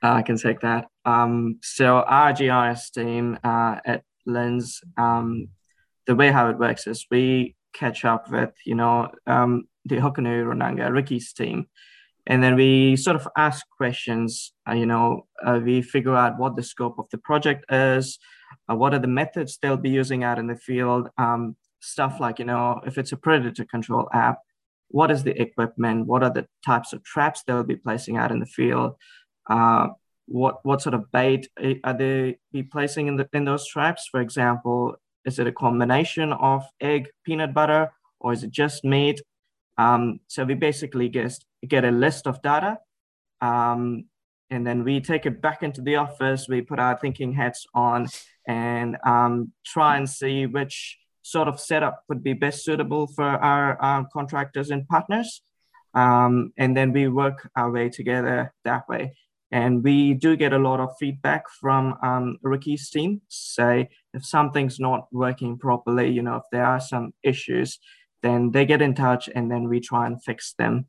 I 0.02 0.22
can 0.22 0.36
take 0.36 0.60
that. 0.60 0.88
Um, 1.04 1.58
so 1.62 1.98
our 2.00 2.32
GIS 2.32 2.90
team 2.90 3.38
uh, 3.44 3.76
at 3.84 4.02
LINZ, 4.26 4.82
um, 4.96 5.48
the 6.06 6.16
way 6.16 6.30
how 6.30 6.50
it 6.50 6.58
works 6.58 6.86
is 6.86 7.06
we 7.10 7.54
catch 7.72 8.04
up 8.04 8.30
with, 8.30 8.52
you 8.66 8.74
know, 8.74 9.10
um, 9.26 9.64
the 9.84 9.96
Hokonui 9.96 10.44
Runanga, 10.44 10.92
Ricky's 10.92 11.32
team, 11.32 11.66
and 12.26 12.42
then 12.42 12.54
we 12.54 12.96
sort 12.96 13.16
of 13.16 13.26
ask 13.36 13.66
questions, 13.76 14.52
uh, 14.68 14.74
you 14.74 14.86
know, 14.86 15.26
uh, 15.44 15.60
we 15.62 15.82
figure 15.82 16.14
out 16.14 16.38
what 16.38 16.56
the 16.56 16.62
scope 16.62 16.98
of 16.98 17.06
the 17.10 17.18
project 17.18 17.64
is, 17.70 18.18
uh, 18.70 18.76
what 18.76 18.94
are 18.94 19.00
the 19.00 19.08
methods 19.08 19.58
they'll 19.60 19.76
be 19.76 19.90
using 19.90 20.22
out 20.22 20.38
in 20.38 20.46
the 20.46 20.56
field, 20.56 21.08
um, 21.18 21.56
stuff 21.80 22.20
like, 22.20 22.38
you 22.38 22.44
know, 22.44 22.80
if 22.86 22.96
it's 22.96 23.12
a 23.12 23.16
predator 23.16 23.64
control 23.64 24.08
app, 24.12 24.38
what 24.88 25.10
is 25.10 25.24
the 25.24 25.40
equipment, 25.40 26.06
what 26.06 26.22
are 26.22 26.30
the 26.30 26.46
types 26.64 26.92
of 26.92 27.02
traps 27.02 27.42
they'll 27.42 27.64
be 27.64 27.76
placing 27.76 28.16
out 28.16 28.30
in 28.30 28.38
the 28.38 28.46
field, 28.46 28.94
uh, 29.48 29.88
what 30.26 30.64
what 30.64 30.80
sort 30.82 30.94
of 30.94 31.10
bait 31.12 31.48
are 31.84 31.96
they 31.96 32.38
be 32.52 32.62
placing 32.62 33.08
in 33.08 33.16
the 33.16 33.28
in 33.32 33.44
those 33.44 33.66
traps? 33.66 34.08
For 34.10 34.20
example, 34.20 34.96
is 35.24 35.38
it 35.38 35.46
a 35.46 35.52
combination 35.52 36.32
of 36.32 36.64
egg, 36.80 37.08
peanut 37.24 37.54
butter, 37.54 37.92
or 38.20 38.32
is 38.32 38.42
it 38.42 38.50
just 38.50 38.84
meat? 38.84 39.20
Um, 39.78 40.20
so 40.28 40.44
we 40.44 40.54
basically 40.54 41.08
get 41.08 41.34
get 41.66 41.84
a 41.84 41.90
list 41.90 42.26
of 42.26 42.40
data, 42.42 42.78
um, 43.40 44.04
and 44.50 44.66
then 44.66 44.84
we 44.84 45.00
take 45.00 45.26
it 45.26 45.40
back 45.40 45.62
into 45.62 45.80
the 45.80 45.96
office. 45.96 46.46
We 46.48 46.62
put 46.62 46.78
our 46.78 46.98
thinking 46.98 47.32
hats 47.32 47.66
on 47.74 48.08
and 48.46 48.96
um, 49.04 49.52
try 49.64 49.96
and 49.96 50.08
see 50.08 50.46
which 50.46 50.98
sort 51.22 51.48
of 51.48 51.60
setup 51.60 52.02
would 52.08 52.22
be 52.22 52.32
best 52.32 52.64
suitable 52.64 53.06
for 53.06 53.24
our, 53.24 53.80
our 53.80 54.06
contractors 54.12 54.70
and 54.70 54.86
partners. 54.88 55.40
Um, 55.94 56.52
and 56.56 56.76
then 56.76 56.92
we 56.92 57.08
work 57.08 57.48
our 57.54 57.70
way 57.70 57.88
together 57.88 58.52
that 58.64 58.88
way. 58.88 59.14
And 59.52 59.84
we 59.84 60.14
do 60.14 60.34
get 60.34 60.54
a 60.54 60.58
lot 60.58 60.80
of 60.80 60.96
feedback 60.98 61.44
from 61.60 61.94
um, 62.02 62.38
Ricky's 62.42 62.88
team. 62.88 63.20
Say 63.28 63.90
if 64.14 64.24
something's 64.24 64.80
not 64.80 65.08
working 65.12 65.58
properly, 65.58 66.10
you 66.10 66.22
know, 66.22 66.36
if 66.36 66.44
there 66.50 66.64
are 66.64 66.80
some 66.80 67.12
issues, 67.22 67.78
then 68.22 68.50
they 68.50 68.64
get 68.64 68.80
in 68.80 68.94
touch 68.94 69.28
and 69.34 69.50
then 69.50 69.68
we 69.68 69.78
try 69.78 70.06
and 70.06 70.22
fix 70.24 70.54
them. 70.54 70.86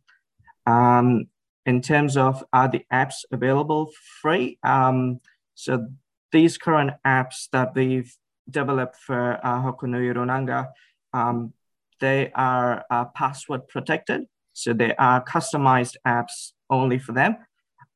Um, 0.66 1.26
in 1.66 1.82
terms 1.82 2.16
of 2.16 2.44
are 2.54 2.70
the 2.70 2.86
apps 2.92 3.26
available 3.32 3.92
free? 4.22 4.60
Um, 4.64 5.20
so 5.56 5.88
these 6.32 6.58
current 6.58 6.92
apps 7.06 7.50
that 7.52 7.76
we've 7.76 8.16
developed 8.50 8.96
for 8.96 9.40
uh, 9.46 9.62
Hokonui 9.62 10.14
Runanga, 10.14 10.70
um, 11.14 11.54
they 12.00 12.32
are 12.34 12.86
uh, 12.90 13.06
password 13.06 13.68
protected. 13.68 14.26
So 14.54 14.72
they 14.72 14.96
are 14.96 15.24
customized 15.24 15.96
apps 16.08 16.52
only 16.70 17.00
for 17.00 17.12
them. 17.12 17.38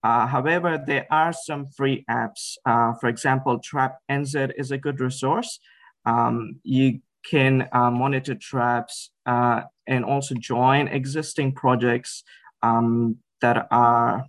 Uh, 0.03 0.27
however, 0.27 0.81
there 0.85 1.07
are 1.11 1.33
some 1.33 1.67
free 1.67 2.05
apps. 2.09 2.55
Uh, 2.65 2.93
for 2.93 3.07
example, 3.07 3.59
Trap 3.59 3.97
NZ 4.09 4.53
is 4.57 4.71
a 4.71 4.77
good 4.77 4.99
resource. 4.99 5.59
Um, 6.05 6.59
you 6.63 7.01
can 7.29 7.67
uh, 7.71 7.91
monitor 7.91 8.35
traps 8.35 9.11
uh, 9.25 9.63
and 9.85 10.05
also 10.05 10.35
join 10.35 10.87
existing 10.87 11.53
projects 11.53 12.23
um, 12.63 13.17
that 13.41 13.67
are 13.71 14.25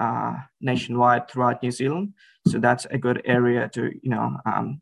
uh, 0.00 0.34
nationwide 0.60 1.28
throughout 1.28 1.62
New 1.62 1.70
Zealand. 1.70 2.14
So 2.48 2.58
that's 2.58 2.86
a 2.86 2.98
good 2.98 3.22
area 3.24 3.68
to, 3.74 3.92
you 4.02 4.10
know, 4.10 4.36
um, 4.44 4.80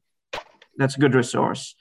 that's 0.77 0.97
a 0.97 1.01
good 1.01 1.15
resource. 1.15 1.75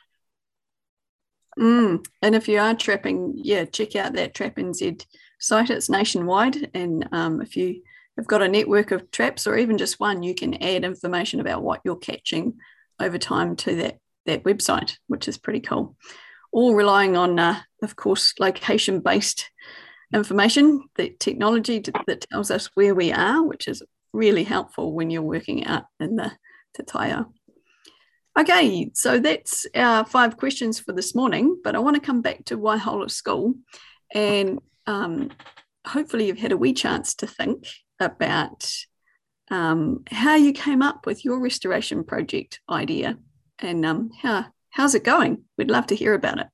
Mm. 1.58 2.06
And 2.22 2.36
if 2.36 2.48
you 2.48 2.60
are 2.60 2.74
trapping, 2.74 3.34
yeah, 3.36 3.66
check 3.66 3.96
out 3.96 4.14
that 4.14 4.34
Trap 4.34 4.56
NZ 4.56 5.06
site. 5.40 5.70
It's 5.70 5.90
nationwide. 5.90 6.70
And 6.74 7.08
um, 7.12 7.42
if 7.42 7.56
you 7.56 7.82
have 8.18 8.28
got 8.28 8.42
a 8.42 8.48
network 8.48 8.92
of 8.92 9.12
traps 9.12 9.48
or 9.48 9.58
even 9.58 9.78
just 9.78 10.00
one, 10.00 10.24
you 10.24 10.36
can 10.36 10.62
add 10.62 10.84
information 10.84 11.40
about 11.40 11.64
what 11.64 11.82
you're 11.84 11.96
catching 11.96 12.58
over 13.00 13.18
time 13.18 13.56
to 13.56 13.76
that, 13.76 13.98
that 14.26 14.44
website, 14.44 14.98
which 15.08 15.28
is 15.28 15.38
pretty 15.38 15.62
cool. 15.62 15.96
All 16.52 16.76
relying 16.76 17.16
on, 17.16 17.40
uh, 17.40 17.62
of 17.82 17.96
course, 17.96 18.34
location 18.40 19.00
based 19.00 19.50
information, 20.14 20.84
the 20.96 21.16
technology 21.20 21.80
that 22.08 22.26
tells 22.32 22.52
us 22.52 22.70
where 22.74 22.96
we 22.96 23.12
are, 23.12 23.44
which 23.44 23.68
is 23.68 23.84
really 24.12 24.44
helpful 24.44 24.94
when 24.94 25.10
you're 25.10 25.22
working 25.22 25.66
out 25.66 25.86
in 26.00 26.16
the 26.16 26.32
Te 26.76 27.14
Okay, 28.38 28.90
so 28.94 29.20
that's 29.20 29.66
our 29.76 30.06
five 30.06 30.38
questions 30.38 30.80
for 30.80 30.94
this 30.94 31.14
morning, 31.14 31.60
but 31.64 31.76
I 31.76 31.80
want 31.80 31.96
to 31.96 32.02
come 32.02 32.22
back 32.22 32.46
to 32.46 32.58
Waihola 32.58 33.12
School 33.12 33.56
and 34.14 34.60
um, 34.88 35.30
hopefully 35.86 36.28
you've 36.28 36.38
had 36.38 36.52
a 36.52 36.58
wee 36.58 36.74
chance 36.74 37.16
to 37.16 37.28
think 37.28 37.68
about 38.00 38.72
um, 39.52 40.04
how 40.12 40.36
you 40.36 40.54
came 40.54 40.82
up 40.82 41.06
with 41.06 41.26
your 41.26 41.40
restoration 41.40 42.04
project 42.04 42.60
idea 42.70 43.18
and 43.60 43.86
um, 43.86 44.12
how, 44.22 44.46
how's 44.70 44.96
it 44.96 45.04
going? 45.04 45.44
We'd 45.58 45.72
love 45.72 45.88
to 45.88 45.96
hear 45.96 46.14
about 46.14 46.40
it. 46.40 46.48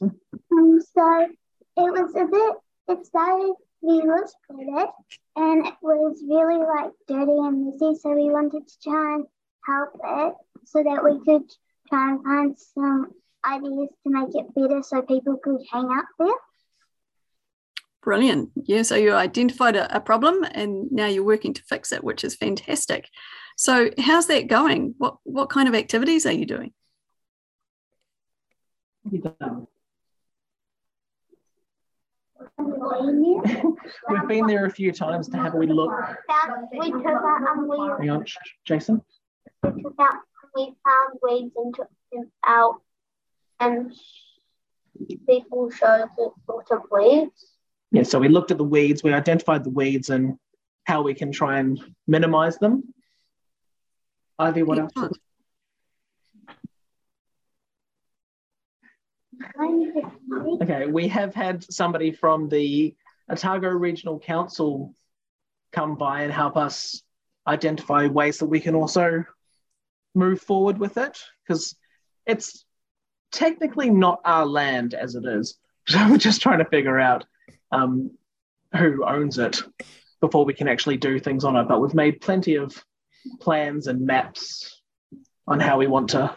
Um, 0.00 0.80
so 0.94 1.26
it 1.76 1.90
was 1.92 2.14
a 2.14 2.26
bit, 2.26 2.98
it 2.98 3.06
started, 3.06 3.54
we 3.80 3.94
looked 3.94 4.34
at 4.50 4.56
it 4.58 4.90
and 5.36 5.66
it 5.66 5.74
was 5.82 6.22
really 6.28 6.58
like 6.58 6.92
dirty 7.08 7.38
and 7.38 7.66
messy. 7.66 7.98
So 8.00 8.10
we 8.14 8.30
wanted 8.30 8.68
to 8.68 8.80
try 8.82 9.14
and 9.14 9.26
help 9.66 9.90
it 10.04 10.34
so 10.64 10.82
that 10.82 11.04
we 11.04 11.18
could 11.24 11.50
try 11.88 12.10
and 12.10 12.22
find 12.22 12.58
some 12.58 13.12
ideas 13.44 13.88
to 14.04 14.10
make 14.10 14.34
it 14.34 14.54
better 14.54 14.82
so 14.82 15.02
people 15.02 15.36
could 15.42 15.60
hang 15.70 15.88
out 15.90 16.04
there. 16.18 16.28
Brilliant. 18.02 18.50
Yeah, 18.64 18.82
so 18.82 18.96
you 18.96 19.14
identified 19.14 19.76
a, 19.76 19.96
a, 19.96 20.00
problem 20.00 20.44
and 20.52 20.90
now 20.90 21.06
you're 21.06 21.22
working 21.22 21.54
to 21.54 21.62
fix 21.62 21.92
it, 21.92 22.02
which 22.02 22.24
is 22.24 22.34
fantastic. 22.34 23.08
So 23.56 23.90
how's 23.98 24.26
that 24.26 24.48
going? 24.48 24.94
What 24.98 25.18
what 25.22 25.50
kind 25.50 25.68
of 25.68 25.74
activities 25.74 26.26
are 26.26 26.32
you 26.32 26.44
doing? 26.44 26.72
We've 34.08 34.28
been 34.28 34.46
there 34.46 34.66
a 34.66 34.70
few 34.70 34.90
times 34.90 35.28
to 35.28 35.36
have 35.36 35.54
a 35.54 35.56
wee 35.56 35.66
look. 35.66 35.92
We 36.72 36.90
took 36.90 37.06
out 37.06 37.56
and 37.56 37.68
we 37.68 37.76
Hang 38.00 38.10
on, 38.10 38.24
Jason. 38.64 39.00
We 39.62 39.82
took 39.82 39.94
out 40.00 40.14
we 40.54 40.74
found 40.84 41.18
weeds 41.22 41.52
and 41.56 41.74
took 41.74 41.88
them 42.12 42.30
out 42.44 42.82
and 43.60 43.92
people 45.26 45.70
showed 45.70 46.08
the 46.16 46.30
sort 46.46 46.70
of 46.70 46.82
weeds. 46.90 47.51
Yeah, 47.92 48.04
so 48.04 48.18
we 48.18 48.28
looked 48.28 48.50
at 48.50 48.58
the 48.58 48.64
weeds, 48.64 49.02
we 49.02 49.12
identified 49.12 49.64
the 49.64 49.70
weeds 49.70 50.08
and 50.08 50.38
how 50.84 51.02
we 51.02 51.14
can 51.14 51.30
try 51.30 51.58
and 51.58 51.78
minimize 52.06 52.56
them. 52.56 52.92
Ivy, 54.38 54.62
what 54.62 54.78
else? 54.78 54.92
Okay, 60.62 60.86
we 60.86 61.08
have 61.08 61.34
had 61.34 61.70
somebody 61.70 62.12
from 62.12 62.48
the 62.48 62.94
Otago 63.30 63.68
Regional 63.68 64.18
Council 64.18 64.94
come 65.72 65.96
by 65.96 66.22
and 66.22 66.32
help 66.32 66.56
us 66.56 67.02
identify 67.46 68.06
ways 68.06 68.38
that 68.38 68.46
we 68.46 68.60
can 68.60 68.74
also 68.74 69.24
move 70.14 70.40
forward 70.40 70.78
with 70.78 70.96
it 70.96 71.18
because 71.46 71.76
it's 72.26 72.64
technically 73.32 73.90
not 73.90 74.20
our 74.24 74.46
land 74.46 74.94
as 74.94 75.14
it 75.14 75.26
is. 75.26 75.58
So 75.88 75.98
we're 76.08 76.16
just 76.16 76.40
trying 76.40 76.60
to 76.60 76.64
figure 76.64 77.00
out 77.00 77.24
um, 77.72 78.10
who 78.76 79.04
owns 79.04 79.38
it 79.38 79.62
before 80.20 80.44
we 80.44 80.54
can 80.54 80.68
actually 80.68 80.96
do 80.96 81.18
things 81.18 81.44
on 81.44 81.56
it. 81.56 81.68
But 81.68 81.80
we've 81.80 81.94
made 81.94 82.20
plenty 82.20 82.56
of 82.56 82.82
plans 83.40 83.86
and 83.86 84.06
maps 84.06 84.80
on 85.46 85.60
how 85.60 85.78
we 85.78 85.86
want 85.86 86.10
to 86.10 86.36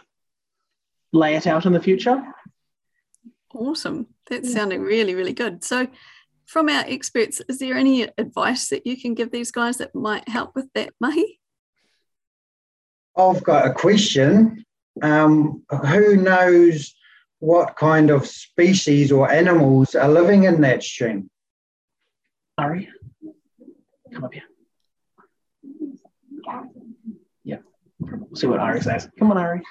lay 1.12 1.36
it 1.36 1.46
out 1.46 1.66
in 1.66 1.72
the 1.72 1.80
future. 1.80 2.22
Awesome. 3.54 4.08
That's 4.28 4.52
sounding 4.52 4.82
really, 4.82 5.14
really 5.14 5.32
good. 5.32 5.62
So, 5.64 5.86
from 6.46 6.68
our 6.68 6.84
experts, 6.86 7.40
is 7.48 7.58
there 7.58 7.76
any 7.76 8.02
advice 8.18 8.68
that 8.68 8.86
you 8.86 9.00
can 9.00 9.14
give 9.14 9.30
these 9.30 9.50
guys 9.50 9.78
that 9.78 9.94
might 9.94 10.28
help 10.28 10.54
with 10.54 10.66
that, 10.74 10.92
Mahi? 11.00 11.40
I've 13.16 13.42
got 13.42 13.66
a 13.66 13.72
question. 13.72 14.64
Um, 15.02 15.62
who 15.86 16.16
knows 16.16 16.94
what 17.38 17.76
kind 17.76 18.10
of 18.10 18.26
species 18.26 19.12
or 19.12 19.30
animals 19.30 19.94
are 19.94 20.08
living 20.08 20.44
in 20.44 20.60
that 20.62 20.82
stream? 20.82 21.30
Ari, 22.58 22.88
come 24.12 24.24
up 24.24 24.32
here. 24.32 24.42
Yeah, 27.44 27.58
we'll 27.98 28.34
see 28.34 28.46
what 28.46 28.60
Ari 28.60 28.80
says. 28.80 29.08
Come 29.18 29.30
on, 29.30 29.38
Ari. 29.38 29.62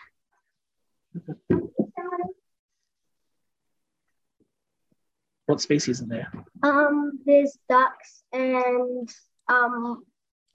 What 5.48 5.62
species 5.62 6.02
are 6.02 6.08
there? 6.08 6.32
Um, 6.64 7.20
there's 7.26 7.58
ducks 7.70 8.24
and 8.34 9.10
um, 9.48 10.04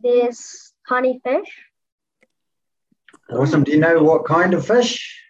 there's 0.01 0.73
honey 0.87 1.21
fish. 1.25 1.49
Awesome. 3.31 3.63
Do 3.63 3.71
you 3.71 3.79
know 3.79 4.03
what 4.03 4.25
kind 4.25 4.55
of 4.55 4.67
fish? 4.67 5.30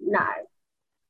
No. 0.00 0.26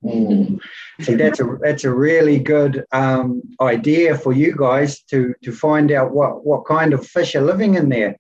Mm. 0.05 0.61
See, 1.01 1.17
that's 1.17 1.41
a 1.41 1.59
that's 1.61 1.85
a 1.85 1.93
really 1.93 2.39
good 2.39 2.85
um, 2.93 3.43
idea 3.61 4.17
for 4.17 4.33
you 4.33 4.55
guys 4.57 5.03
to 5.11 5.35
to 5.43 5.53
find 5.53 5.91
out 5.91 6.13
what 6.13 6.47
what 6.47 6.67
kind 6.67 6.93
of 6.93 7.07
fish 7.07 7.35
are 7.35 7.43
living 7.43 7.75
in 7.75 7.89
there. 7.89 8.17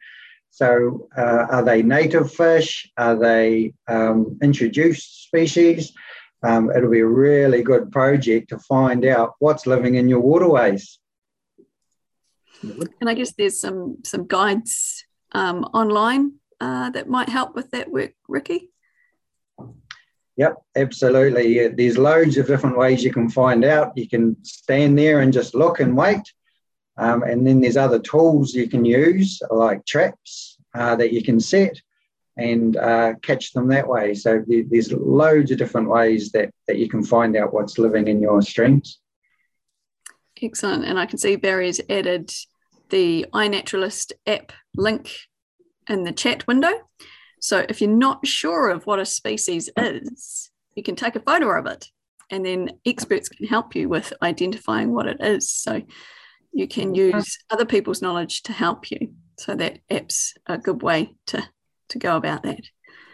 So, 0.50 1.08
uh, 1.16 1.46
are 1.50 1.62
they 1.62 1.82
native 1.82 2.32
fish? 2.32 2.90
Are 2.96 3.16
they 3.16 3.74
um, 3.86 4.38
introduced 4.42 5.26
species? 5.26 5.92
um, 6.42 6.70
it'll 6.70 6.90
be 6.90 7.00
a 7.00 7.06
really 7.06 7.62
good 7.62 7.90
project 7.90 8.50
to 8.50 8.58
find 8.58 9.04
out 9.04 9.34
what's 9.38 9.66
living 9.66 9.96
in 9.96 10.08
your 10.08 10.20
waterways. 10.20 10.98
And 12.62 13.08
I 13.08 13.14
guess 13.14 13.32
there's 13.32 13.60
some 13.60 13.98
some 14.04 14.26
guides 14.26 15.04
um, 15.32 15.64
online 15.64 16.34
uh, 16.60 16.90
that 16.90 17.08
might 17.08 17.28
help 17.28 17.54
with 17.54 17.70
that 17.70 17.90
work, 17.90 18.12
Ricky. 18.28 18.70
Yep, 20.38 20.56
absolutely. 20.76 21.66
There's 21.66 21.98
loads 21.98 22.36
of 22.36 22.46
different 22.46 22.78
ways 22.78 23.02
you 23.02 23.12
can 23.12 23.28
find 23.28 23.64
out. 23.64 23.92
You 23.96 24.08
can 24.08 24.36
stand 24.44 24.96
there 24.96 25.18
and 25.20 25.32
just 25.32 25.52
look 25.52 25.80
and 25.80 25.96
wait. 25.96 26.22
Um, 26.96 27.24
and 27.24 27.44
then 27.44 27.60
there's 27.60 27.76
other 27.76 27.98
tools 27.98 28.54
you 28.54 28.68
can 28.68 28.84
use, 28.84 29.42
like 29.50 29.84
traps 29.84 30.56
uh, 30.74 30.94
that 30.94 31.12
you 31.12 31.24
can 31.24 31.40
set 31.40 31.80
and 32.36 32.76
uh, 32.76 33.14
catch 33.20 33.52
them 33.52 33.66
that 33.68 33.88
way. 33.88 34.14
So 34.14 34.44
there's 34.46 34.92
loads 34.92 35.50
of 35.50 35.58
different 35.58 35.88
ways 35.88 36.30
that, 36.30 36.54
that 36.68 36.78
you 36.78 36.88
can 36.88 37.04
find 37.04 37.36
out 37.36 37.52
what's 37.52 37.76
living 37.76 38.06
in 38.06 38.20
your 38.20 38.40
streams. 38.40 39.00
Excellent. 40.40 40.84
And 40.84 41.00
I 41.00 41.06
can 41.06 41.18
see 41.18 41.34
Barry's 41.34 41.80
added 41.90 42.32
the 42.90 43.26
iNaturalist 43.34 44.12
app 44.24 44.52
link 44.76 45.10
in 45.88 46.04
the 46.04 46.12
chat 46.12 46.46
window. 46.46 46.72
So 47.40 47.64
if 47.68 47.80
you're 47.80 47.90
not 47.90 48.26
sure 48.26 48.70
of 48.70 48.86
what 48.86 48.98
a 48.98 49.06
species 49.06 49.70
is, 49.76 50.50
you 50.74 50.82
can 50.82 50.96
take 50.96 51.16
a 51.16 51.20
photo 51.20 51.58
of 51.58 51.66
it 51.66 51.88
and 52.30 52.44
then 52.44 52.70
experts 52.84 53.28
can 53.28 53.46
help 53.46 53.74
you 53.74 53.88
with 53.88 54.12
identifying 54.22 54.92
what 54.92 55.06
it 55.06 55.18
is. 55.20 55.50
So 55.50 55.82
you 56.52 56.68
can 56.68 56.94
use 56.94 57.38
other 57.50 57.64
people's 57.64 58.02
knowledge 58.02 58.42
to 58.44 58.52
help 58.52 58.90
you. 58.90 59.14
So 59.38 59.54
that 59.54 59.78
app's 59.90 60.34
a 60.46 60.58
good 60.58 60.82
way 60.82 61.14
to 61.26 61.42
to 61.90 61.98
go 61.98 62.16
about 62.16 62.42
that. 62.42 62.60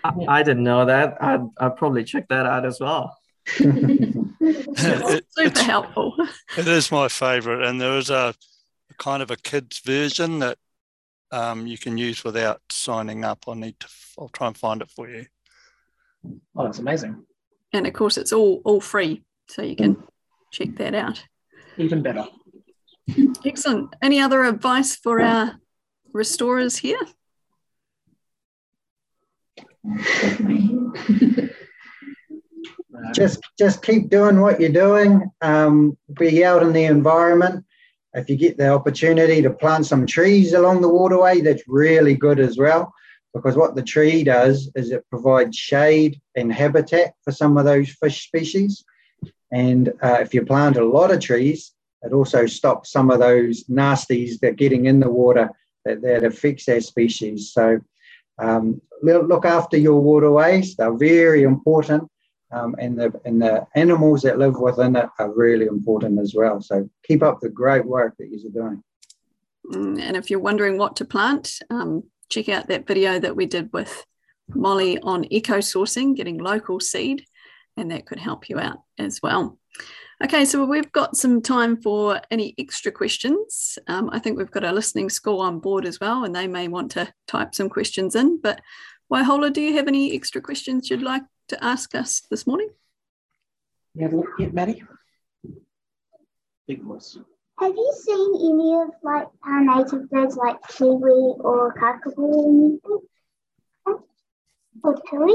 I, 0.02 0.12
I 0.28 0.42
didn't 0.42 0.64
know 0.64 0.84
that. 0.86 1.16
I'd, 1.22 1.46
I'd 1.58 1.76
probably 1.76 2.04
check 2.04 2.28
that 2.28 2.46
out 2.46 2.66
as 2.66 2.80
well. 2.80 3.16
it, 3.58 5.24
super 5.30 5.62
helpful. 5.62 6.14
It 6.58 6.66
is 6.66 6.90
my 6.90 7.08
favourite, 7.08 7.66
and 7.66 7.80
there 7.80 7.96
is 7.96 8.10
a 8.10 8.34
kind 8.98 9.22
of 9.22 9.30
a 9.30 9.36
kids 9.36 9.78
version 9.80 10.40
that 10.40 10.58
um, 11.34 11.66
you 11.66 11.76
can 11.76 11.98
use 11.98 12.22
without 12.22 12.60
signing 12.70 13.24
up. 13.24 13.44
I'll 13.48 13.56
need 13.56 13.78
to. 13.80 13.88
I'll 14.18 14.28
try 14.28 14.46
and 14.46 14.56
find 14.56 14.80
it 14.80 14.90
for 14.90 15.08
you. 15.08 15.26
Oh, 16.56 16.64
that's 16.64 16.78
amazing. 16.78 17.24
And 17.72 17.86
of 17.86 17.92
course, 17.92 18.16
it's 18.16 18.32
all 18.32 18.62
all 18.64 18.80
free, 18.80 19.24
so 19.48 19.62
you 19.62 19.74
can 19.74 20.02
check 20.52 20.76
that 20.76 20.94
out. 20.94 21.24
Even 21.76 22.02
better. 22.02 22.26
Excellent. 23.44 23.94
Any 24.00 24.20
other 24.20 24.44
advice 24.44 24.94
for 24.94 25.20
our 25.20 25.56
restorers 26.12 26.76
here? 26.76 27.00
just 33.12 33.40
just 33.58 33.82
keep 33.82 34.08
doing 34.08 34.40
what 34.40 34.60
you're 34.60 34.70
doing. 34.70 35.30
Um, 35.40 35.98
be 36.16 36.44
out 36.44 36.62
in 36.62 36.72
the 36.72 36.84
environment. 36.84 37.64
If 38.14 38.30
you 38.30 38.36
get 38.36 38.56
the 38.56 38.68
opportunity 38.68 39.42
to 39.42 39.50
plant 39.50 39.86
some 39.86 40.06
trees 40.06 40.52
along 40.52 40.80
the 40.80 40.88
waterway, 40.88 41.40
that's 41.40 41.64
really 41.66 42.14
good 42.14 42.38
as 42.38 42.56
well. 42.56 42.92
Because 43.34 43.56
what 43.56 43.74
the 43.74 43.82
tree 43.82 44.22
does 44.22 44.70
is 44.76 44.92
it 44.92 45.04
provides 45.10 45.56
shade 45.56 46.20
and 46.36 46.52
habitat 46.52 47.14
for 47.24 47.32
some 47.32 47.56
of 47.56 47.64
those 47.64 47.90
fish 47.90 48.26
species. 48.26 48.84
And 49.50 49.88
uh, 50.00 50.18
if 50.20 50.32
you 50.32 50.44
plant 50.44 50.76
a 50.76 50.84
lot 50.84 51.10
of 51.10 51.20
trees, 51.20 51.72
it 52.02 52.12
also 52.12 52.46
stops 52.46 52.92
some 52.92 53.10
of 53.10 53.18
those 53.18 53.64
nasties 53.64 54.38
that 54.40 54.50
are 54.50 54.54
getting 54.54 54.86
in 54.86 55.00
the 55.00 55.10
water 55.10 55.50
that, 55.84 56.02
that 56.02 56.22
affects 56.22 56.68
our 56.68 56.80
species. 56.80 57.52
So 57.52 57.80
um, 58.38 58.80
look 59.02 59.44
after 59.44 59.76
your 59.76 60.00
waterways. 60.00 60.76
They're 60.76 60.96
very 60.96 61.42
important 61.42 62.08
um, 62.54 62.76
and 62.78 62.98
the 62.98 63.20
and 63.24 63.42
the 63.42 63.66
animals 63.74 64.22
that 64.22 64.38
live 64.38 64.58
within 64.58 64.96
it 64.96 65.08
are 65.18 65.32
really 65.32 65.66
important 65.66 66.20
as 66.20 66.34
well. 66.34 66.60
So 66.60 66.88
keep 67.02 67.22
up 67.22 67.40
the 67.40 67.48
great 67.48 67.84
work 67.84 68.14
that 68.18 68.28
you're 68.28 68.52
doing. 68.52 68.82
Mm, 69.72 70.00
and 70.00 70.16
if 70.16 70.30
you're 70.30 70.40
wondering 70.40 70.78
what 70.78 70.96
to 70.96 71.04
plant, 71.04 71.58
um, 71.70 72.04
check 72.28 72.48
out 72.48 72.68
that 72.68 72.86
video 72.86 73.18
that 73.18 73.36
we 73.36 73.46
did 73.46 73.72
with 73.72 74.04
Molly 74.48 74.98
on 75.00 75.32
eco 75.32 75.58
sourcing, 75.58 76.16
getting 76.16 76.38
local 76.38 76.80
seed, 76.80 77.24
and 77.76 77.90
that 77.90 78.06
could 78.06 78.18
help 78.18 78.48
you 78.48 78.58
out 78.58 78.78
as 78.98 79.20
well. 79.22 79.58
Okay, 80.22 80.44
so 80.44 80.64
we've 80.64 80.92
got 80.92 81.16
some 81.16 81.42
time 81.42 81.80
for 81.82 82.20
any 82.30 82.54
extra 82.56 82.92
questions. 82.92 83.78
Um, 83.88 84.10
I 84.12 84.20
think 84.20 84.38
we've 84.38 84.50
got 84.50 84.64
a 84.64 84.72
listening 84.72 85.10
school 85.10 85.40
on 85.40 85.58
board 85.58 85.84
as 85.84 85.98
well, 85.98 86.24
and 86.24 86.34
they 86.34 86.46
may 86.46 86.68
want 86.68 86.92
to 86.92 87.12
type 87.26 87.54
some 87.54 87.68
questions 87.68 88.14
in. 88.14 88.40
But 88.40 88.60
Waihola, 89.12 89.52
do 89.52 89.60
you 89.60 89.74
have 89.74 89.88
any 89.88 90.14
extra 90.14 90.40
questions 90.40 90.88
you'd 90.88 91.02
like 91.02 91.22
to 91.48 91.62
ask 91.62 91.94
us 91.94 92.22
this 92.30 92.46
morning? 92.46 92.70
Yeah, 93.94 94.08
yeah 94.38 94.48
Maddie. 94.48 94.82
Big 96.66 96.82
voice. 96.82 97.18
Have 97.60 97.74
you 97.74 97.92
seen 98.04 98.34
any 98.36 98.74
of 98.82 98.90
like 99.02 99.28
our 99.44 99.60
native 99.62 100.10
birds 100.10 100.36
like 100.36 100.56
kiwi 100.68 101.36
or 101.38 101.74
kakapo 101.74 102.18
or 102.18 102.48
anything? 102.48 103.00
Or 104.82 105.00
tui? 105.08 105.34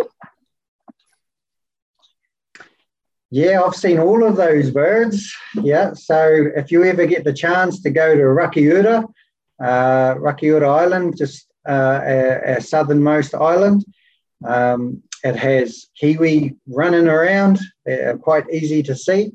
Yeah, 3.32 3.62
I've 3.62 3.76
seen 3.76 4.00
all 4.00 4.24
of 4.24 4.36
those 4.36 4.72
birds. 4.72 5.34
Yeah, 5.54 5.94
so 5.94 6.48
if 6.56 6.72
you 6.72 6.84
ever 6.84 7.06
get 7.06 7.24
the 7.24 7.34
chance 7.34 7.82
to 7.84 7.92
go 7.92 8.16
to 8.16 8.22
Rakiura, 8.22 9.06
uh, 9.62 10.16
Rakiura 10.16 10.68
Island, 10.68 11.16
just 11.16 11.48
uh, 11.68 12.02
our, 12.04 12.48
our 12.48 12.60
southernmost 12.60 13.36
island, 13.36 13.86
um, 14.46 15.04
it 15.24 15.36
has 15.36 15.88
kiwi 16.00 16.56
running 16.68 17.08
around, 17.08 17.60
uh, 17.90 18.14
quite 18.14 18.50
easy 18.50 18.84
to 18.84 18.96
see. 18.96 19.32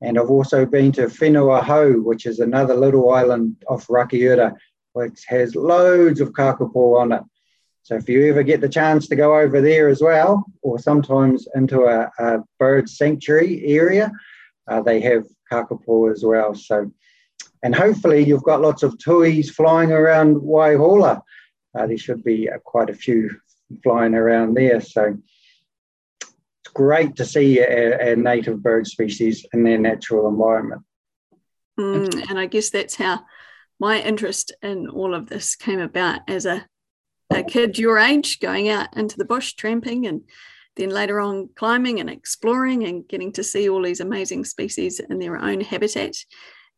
And 0.00 0.18
I've 0.18 0.30
also 0.30 0.64
been 0.64 0.92
to 0.92 1.06
Whenua 1.06 1.62
Hou, 1.62 2.02
which 2.02 2.26
is 2.26 2.38
another 2.38 2.74
little 2.74 3.12
island 3.12 3.56
off 3.68 3.88
Rakiura, 3.88 4.54
which 4.92 5.24
has 5.26 5.56
loads 5.56 6.20
of 6.20 6.32
kakapo 6.32 7.00
on 7.00 7.12
it. 7.12 7.22
So 7.82 7.96
if 7.96 8.08
you 8.08 8.28
ever 8.28 8.42
get 8.42 8.60
the 8.60 8.68
chance 8.68 9.08
to 9.08 9.16
go 9.16 9.36
over 9.38 9.60
there 9.60 9.88
as 9.88 10.00
well, 10.02 10.44
or 10.62 10.78
sometimes 10.78 11.48
into 11.54 11.84
a, 11.84 12.10
a 12.18 12.44
bird 12.58 12.88
sanctuary 12.88 13.64
area, 13.66 14.12
uh, 14.68 14.82
they 14.82 15.00
have 15.00 15.24
kakapo 15.50 16.12
as 16.12 16.22
well. 16.24 16.54
So, 16.54 16.92
and 17.62 17.74
hopefully 17.74 18.24
you've 18.24 18.44
got 18.44 18.60
lots 18.60 18.82
of 18.82 18.98
tuis 18.98 19.50
flying 19.50 19.90
around 19.90 20.36
Waihola. 20.36 21.22
Uh, 21.76 21.86
there 21.86 21.98
should 21.98 22.22
be 22.22 22.48
uh, 22.48 22.58
quite 22.58 22.90
a 22.90 22.94
few 22.94 23.30
flying 23.82 24.14
around 24.14 24.54
there. 24.54 24.80
So 24.80 25.16
it's 26.20 26.72
great 26.74 27.16
to 27.16 27.24
see 27.24 27.60
a, 27.60 28.12
a 28.12 28.16
native 28.16 28.62
bird 28.62 28.86
species 28.86 29.46
in 29.52 29.62
their 29.64 29.78
natural 29.78 30.28
environment. 30.28 30.82
Mm, 31.78 32.30
and 32.30 32.38
I 32.38 32.46
guess 32.46 32.70
that's 32.70 32.96
how 32.96 33.20
my 33.78 34.00
interest 34.00 34.52
in 34.62 34.88
all 34.88 35.14
of 35.14 35.28
this 35.28 35.54
came 35.54 35.80
about 35.80 36.20
as 36.28 36.46
a, 36.46 36.66
a 37.30 37.44
kid 37.44 37.78
your 37.78 37.98
age, 37.98 38.40
going 38.40 38.68
out 38.68 38.96
into 38.96 39.16
the 39.16 39.24
bush, 39.24 39.52
tramping, 39.52 40.06
and 40.06 40.22
then 40.76 40.90
later 40.90 41.20
on 41.20 41.50
climbing 41.54 42.00
and 42.00 42.10
exploring 42.10 42.84
and 42.84 43.06
getting 43.06 43.32
to 43.32 43.44
see 43.44 43.68
all 43.68 43.82
these 43.82 44.00
amazing 44.00 44.44
species 44.44 45.00
in 45.00 45.18
their 45.18 45.36
own 45.36 45.60
habitat. 45.60 46.14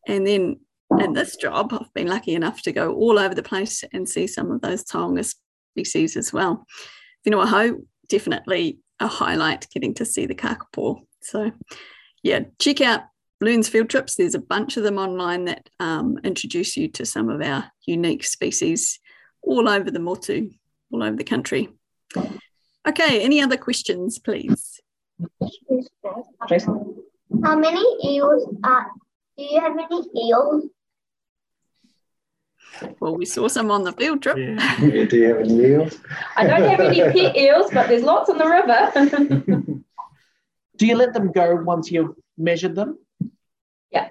And 0.07 0.25
then 0.25 0.59
in 0.99 1.13
this 1.13 1.35
job, 1.35 1.73
I've 1.73 1.93
been 1.93 2.07
lucky 2.07 2.35
enough 2.35 2.61
to 2.63 2.71
go 2.71 2.93
all 2.93 3.17
over 3.17 3.33
the 3.33 3.43
place 3.43 3.83
and 3.93 4.09
see 4.09 4.27
some 4.27 4.51
of 4.51 4.61
those 4.61 4.83
taonga 4.83 5.33
species 5.71 6.17
as 6.17 6.33
well. 6.33 6.65
Whenua 7.25 7.47
Hou, 7.47 7.85
definitely 8.09 8.79
a 8.99 9.07
highlight 9.07 9.67
getting 9.73 9.93
to 9.95 10.05
see 10.05 10.25
the 10.25 10.35
kakapo. 10.35 11.01
So, 11.21 11.51
yeah, 12.23 12.41
check 12.59 12.81
out 12.81 13.01
LEARNZ 13.41 13.69
Field 13.69 13.89
Trips. 13.89 14.15
There's 14.15 14.35
a 14.35 14.39
bunch 14.39 14.77
of 14.77 14.83
them 14.83 14.97
online 14.97 15.45
that 15.45 15.69
um, 15.79 16.19
introduce 16.23 16.77
you 16.77 16.87
to 16.89 17.05
some 17.05 17.29
of 17.29 17.41
our 17.41 17.71
unique 17.85 18.23
species 18.23 18.99
all 19.41 19.67
over 19.67 19.89
the 19.89 19.99
motu, 19.99 20.51
all 20.91 21.03
over 21.03 21.15
the 21.15 21.23
country. 21.23 21.69
Okay, 22.87 23.21
any 23.21 23.41
other 23.41 23.57
questions, 23.57 24.19
please? 24.19 24.79
How 27.43 27.55
many 27.57 27.83
eels 28.03 28.55
are, 28.63 28.87
do 29.37 29.43
you 29.43 29.59
have 29.59 29.77
any 29.77 30.01
eels 30.27 30.65
well, 32.99 33.15
we 33.15 33.25
saw 33.25 33.47
some 33.47 33.71
on 33.71 33.83
the 33.83 33.91
field 33.93 34.21
trip. 34.21 34.37
Yeah. 34.37 34.77
Do 34.79 35.17
you 35.17 35.27
have 35.27 35.39
any 35.39 35.65
eels? 35.65 35.99
I 36.35 36.47
don't 36.47 36.69
have 36.69 36.79
any 36.79 37.01
pet 37.11 37.35
eels, 37.35 37.71
but 37.71 37.87
there's 37.87 38.03
lots 38.03 38.29
on 38.29 38.37
the 38.37 38.47
river. 38.47 38.91
Do 40.77 40.87
you 40.87 40.95
let 40.95 41.13
them 41.13 41.31
go 41.31 41.55
once 41.55 41.91
you've 41.91 42.15
measured 42.37 42.75
them? 42.75 42.97
Yeah. 43.91 44.09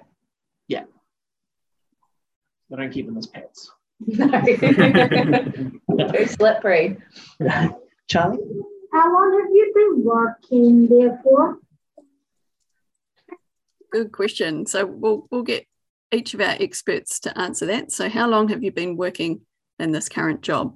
Yeah. 0.67 0.83
They 2.69 2.77
don't 2.77 2.91
keep 2.91 3.05
them 3.07 3.17
as 3.17 3.27
pets. 3.27 3.71
No. 3.99 4.41
Too 4.41 6.25
slippery. 6.27 6.97
Charlie? 8.07 8.39
How 8.93 9.13
long 9.13 9.39
have 9.41 9.49
you 9.51 9.71
been 9.73 10.03
working 10.03 10.87
there 10.87 11.19
for? 11.23 11.59
Good 13.91 14.11
question. 14.11 14.65
So 14.65 14.85
we'll 14.85 15.27
we'll 15.29 15.43
get 15.43 15.65
each 16.11 16.33
of 16.33 16.41
our 16.41 16.55
experts 16.59 17.19
to 17.21 17.37
answer 17.37 17.65
that. 17.67 17.91
So, 17.91 18.09
how 18.09 18.27
long 18.27 18.49
have 18.49 18.63
you 18.63 18.71
been 18.71 18.97
working 18.97 19.41
in 19.79 19.91
this 19.91 20.09
current 20.09 20.41
job? 20.41 20.75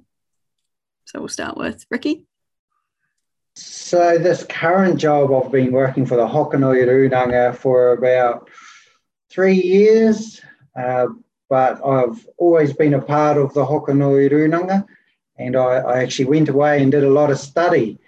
So, 1.04 1.20
we'll 1.20 1.28
start 1.28 1.56
with 1.56 1.84
Ricky. 1.90 2.26
So, 3.54 4.18
this 4.18 4.44
current 4.44 4.98
job, 4.98 5.32
I've 5.32 5.52
been 5.52 5.72
working 5.72 6.06
for 6.06 6.16
the 6.16 6.26
Hokonui 6.26 6.86
Runanga 6.86 7.56
for 7.56 7.92
about 7.92 8.50
three 9.30 9.60
years, 9.60 10.40
uh, 10.78 11.06
but 11.48 11.84
I've 11.84 12.26
always 12.38 12.72
been 12.72 12.94
a 12.94 13.00
part 13.00 13.36
of 13.36 13.54
the 13.54 13.64
Hokonui 13.64 14.30
Runanga, 14.30 14.86
and 15.38 15.56
I, 15.56 15.76
I, 15.76 16.02
actually 16.02 16.26
went 16.26 16.48
away 16.48 16.82
and 16.82 16.90
did 16.90 17.04
a 17.04 17.10
lot 17.10 17.30
of 17.30 17.38
study 17.38 17.98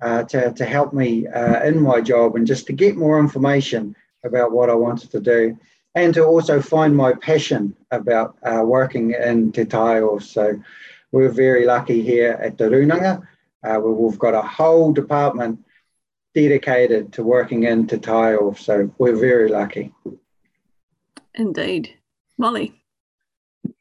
uh, 0.00 0.24
to, 0.24 0.52
to 0.52 0.64
help 0.64 0.92
me 0.92 1.26
uh, 1.26 1.62
in 1.64 1.80
my 1.80 2.00
job 2.00 2.36
and 2.36 2.46
just 2.46 2.66
to 2.66 2.72
get 2.72 2.96
more 2.96 3.20
information 3.20 3.94
about 4.24 4.52
what 4.52 4.70
I 4.70 4.74
wanted 4.74 5.10
to 5.12 5.20
do 5.20 5.58
and 5.98 6.14
to 6.14 6.24
also 6.24 6.62
find 6.62 6.96
my 6.96 7.12
passion 7.14 7.74
about 7.90 8.36
uh, 8.44 8.62
working 8.64 9.10
in 9.10 9.50
Te 9.50 9.64
Taiao. 9.64 10.22
So 10.22 10.60
we're 11.10 11.30
very 11.30 11.66
lucky 11.66 12.02
here 12.02 12.38
at 12.40 12.56
the 12.56 12.64
Runanga. 12.64 13.26
Uh, 13.64 13.80
we've 13.80 14.18
got 14.18 14.34
a 14.34 14.42
whole 14.42 14.92
department 14.92 15.58
dedicated 16.34 17.12
to 17.14 17.24
working 17.24 17.64
in 17.64 17.86
Te 17.86 17.96
Taiao. 17.96 18.56
So 18.56 18.92
we're 18.98 19.16
very 19.16 19.48
lucky. 19.48 19.92
Indeed. 21.34 21.94
Molly? 22.38 22.74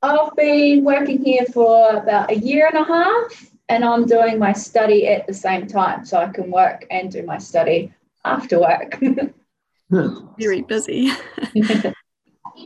I've 0.02 0.36
been 0.36 0.84
working 0.84 1.24
here 1.24 1.46
for 1.54 1.98
about 1.98 2.32
a 2.32 2.38
year 2.38 2.68
and 2.68 2.78
a 2.78 2.84
half 2.84 3.52
and 3.70 3.84
I'm 3.86 4.06
doing 4.06 4.40
my 4.40 4.54
study 4.54 5.08
at 5.08 5.28
the 5.28 5.34
same 5.34 5.68
time 5.68 6.06
so 6.06 6.18
I 6.18 6.30
can 6.30 6.50
work 6.50 6.86
and 6.90 7.12
do 7.12 7.24
my 7.24 7.38
study 7.38 7.94
after 8.26 8.60
work. 8.60 9.00
Very 10.40 10.62
busy. 10.64 11.12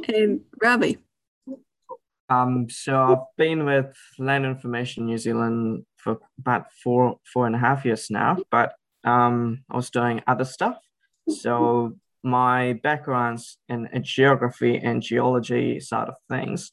and 0.08 0.42
Ravi. 0.62 0.98
Um, 2.30 2.70
so 2.70 3.04
I've 3.04 3.38
been 3.38 3.66
with 3.66 3.94
Land 4.18 4.46
Information 4.46 5.06
New 5.06 5.18
Zealand 5.18 5.86
for 5.98 6.20
about 6.40 6.72
four 6.84 7.18
four 7.34 7.46
and 7.46 7.56
a 7.56 7.60
half 7.60 7.84
years 7.84 8.10
now, 8.10 8.38
but 8.50 8.74
um, 9.04 9.64
I 9.70 9.76
was 9.76 9.90
doing 9.90 10.22
other 10.28 10.46
stuff. 10.46 10.78
So 11.28 11.98
my 12.24 12.74
background's 12.84 13.58
in, 13.68 13.90
in 13.92 14.04
geography 14.04 14.78
and 14.78 15.02
geology 15.02 15.80
side 15.80 16.08
of 16.08 16.16
things. 16.30 16.72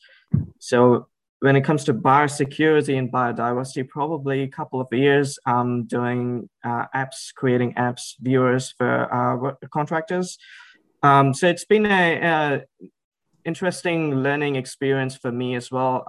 So 0.58 1.08
when 1.40 1.56
it 1.56 1.62
comes 1.62 1.84
to 1.84 1.94
biosecurity 1.94 2.98
and 2.98 3.10
biodiversity, 3.10 3.88
probably 3.88 4.42
a 4.42 4.48
couple 4.48 4.80
of 4.80 4.88
years 4.92 5.38
um, 5.46 5.84
doing 5.84 6.48
uh, 6.64 6.86
apps, 6.94 7.32
creating 7.34 7.74
apps, 7.74 8.14
viewers 8.20 8.74
for 8.76 9.12
uh, 9.12 9.66
contractors. 9.72 10.38
Um, 11.02 11.32
so 11.32 11.46
it's 11.46 11.64
been 11.64 11.86
a, 11.86 12.16
a, 12.16 12.62
interesting 13.48 14.22
learning 14.22 14.56
experience 14.56 15.16
for 15.16 15.32
me 15.32 15.56
as 15.56 15.70
well, 15.70 16.04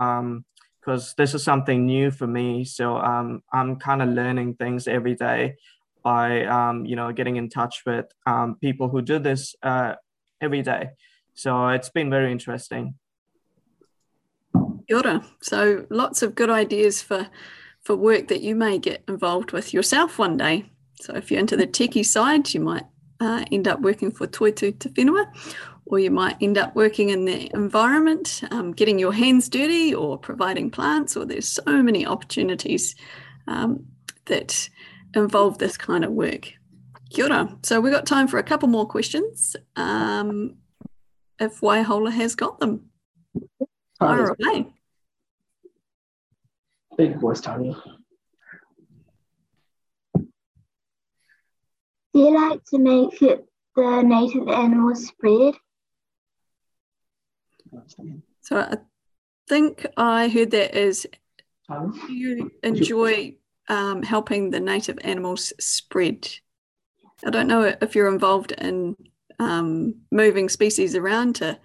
because 0.80 1.06
um, 1.10 1.14
this 1.18 1.34
is 1.34 1.44
something 1.44 1.86
new 1.86 2.12
for 2.12 2.28
me. 2.28 2.66
So 2.66 2.98
um, 2.98 3.42
I'm 3.52 3.78
kind 3.78 4.02
of 4.02 4.10
learning 4.10 4.56
things 4.56 4.88
every 4.88 5.16
day 5.16 5.56
by 6.04 6.46
um, 6.46 6.86
you 6.86 6.96
know 6.96 7.12
getting 7.12 7.38
in 7.38 7.50
touch 7.50 7.76
with 7.86 8.08
um, 8.26 8.58
people 8.62 8.88
who 8.90 9.02
do 9.02 9.18
this 9.20 9.56
uh, 9.64 9.96
every 10.42 10.62
day. 10.62 10.90
So 11.34 11.70
it's 11.70 11.90
been 11.90 12.10
very 12.10 12.32
interesting. 12.32 12.96
Kia 14.88 15.22
So 15.42 15.86
lots 15.90 16.22
of 16.24 16.36
good 16.36 16.50
ideas 16.50 17.02
for 17.02 17.28
for 17.86 17.96
work 17.96 18.28
that 18.28 18.42
you 18.42 18.56
may 18.56 18.78
get 18.80 19.04
involved 19.08 19.52
with 19.52 19.74
yourself 19.74 20.20
one 20.20 20.38
day. 20.38 20.66
So 21.02 21.16
if 21.16 21.32
you're 21.32 21.40
into 21.40 21.56
the 21.56 21.68
techie 21.68 22.06
side, 22.06 22.54
you 22.54 22.60
might 22.60 22.84
uh, 23.22 23.46
end 23.52 23.68
up 23.68 23.80
working 23.82 24.12
for 24.12 24.28
Toitu 24.28 24.78
Te 24.80 24.90
Whenua, 24.90 25.26
or 25.90 25.98
you 25.98 26.12
might 26.12 26.38
end 26.40 26.58
up 26.58 26.76
working 26.76 27.10
in 27.10 27.26
the 27.26 27.50
environment, 27.54 28.42
um, 28.52 28.72
getting 28.72 29.00
your 29.00 29.12
hands 29.12 29.50
dirty 29.50 29.94
or 29.94 30.20
providing 30.20 30.70
plants, 30.70 31.18
or 31.18 31.26
there's 31.26 31.48
so 31.48 31.82
many 31.82 32.06
opportunities 32.06 32.96
um, 33.48 33.86
that 34.26 34.70
involve 35.16 35.58
this 35.58 35.78
kind 35.78 36.06
of 36.06 36.12
work. 36.12 36.54
Kia 37.10 37.26
ora. 37.26 37.58
So 37.64 37.82
we've 37.82 37.92
got 37.92 38.06
time 38.06 38.28
for 38.28 38.38
a 38.38 38.44
couple 38.44 38.70
more 38.70 38.86
questions. 38.88 39.56
Um, 39.76 40.58
if 41.40 41.60
Waihola 41.62 42.12
has 42.12 42.36
got 42.36 42.60
them. 42.60 42.92
Fire 43.98 44.36
away. 44.40 44.68
Big 46.98 47.20
voice, 47.20 47.42
Tony. 47.42 47.76
Do 50.16 50.30
you 52.14 52.36
like 52.36 52.64
to 52.66 52.78
make 52.78 53.22
it 53.24 53.46
the 53.76 54.02
native 54.04 54.48
animals 54.50 55.08
spread? 55.08 55.56
So 58.42 58.58
I 58.58 58.78
think 59.48 59.86
I 59.98 60.28
heard 60.28 60.52
that 60.52 60.76
is 60.76 61.08
you 62.10 62.52
enjoy 62.64 63.36
um, 63.68 64.04
helping 64.04 64.50
the 64.50 64.60
native 64.60 64.98
animals 65.04 65.54
spread. 65.60 66.28
I 67.26 67.30
don't 67.30 67.48
know 67.48 67.76
if 67.82 67.96
you're 67.96 68.12
involved 68.12 68.52
in 68.54 68.96
um, 69.40 69.96
moving 70.12 70.50
species 70.50 70.96
around 70.96 71.36
to 71.36 71.60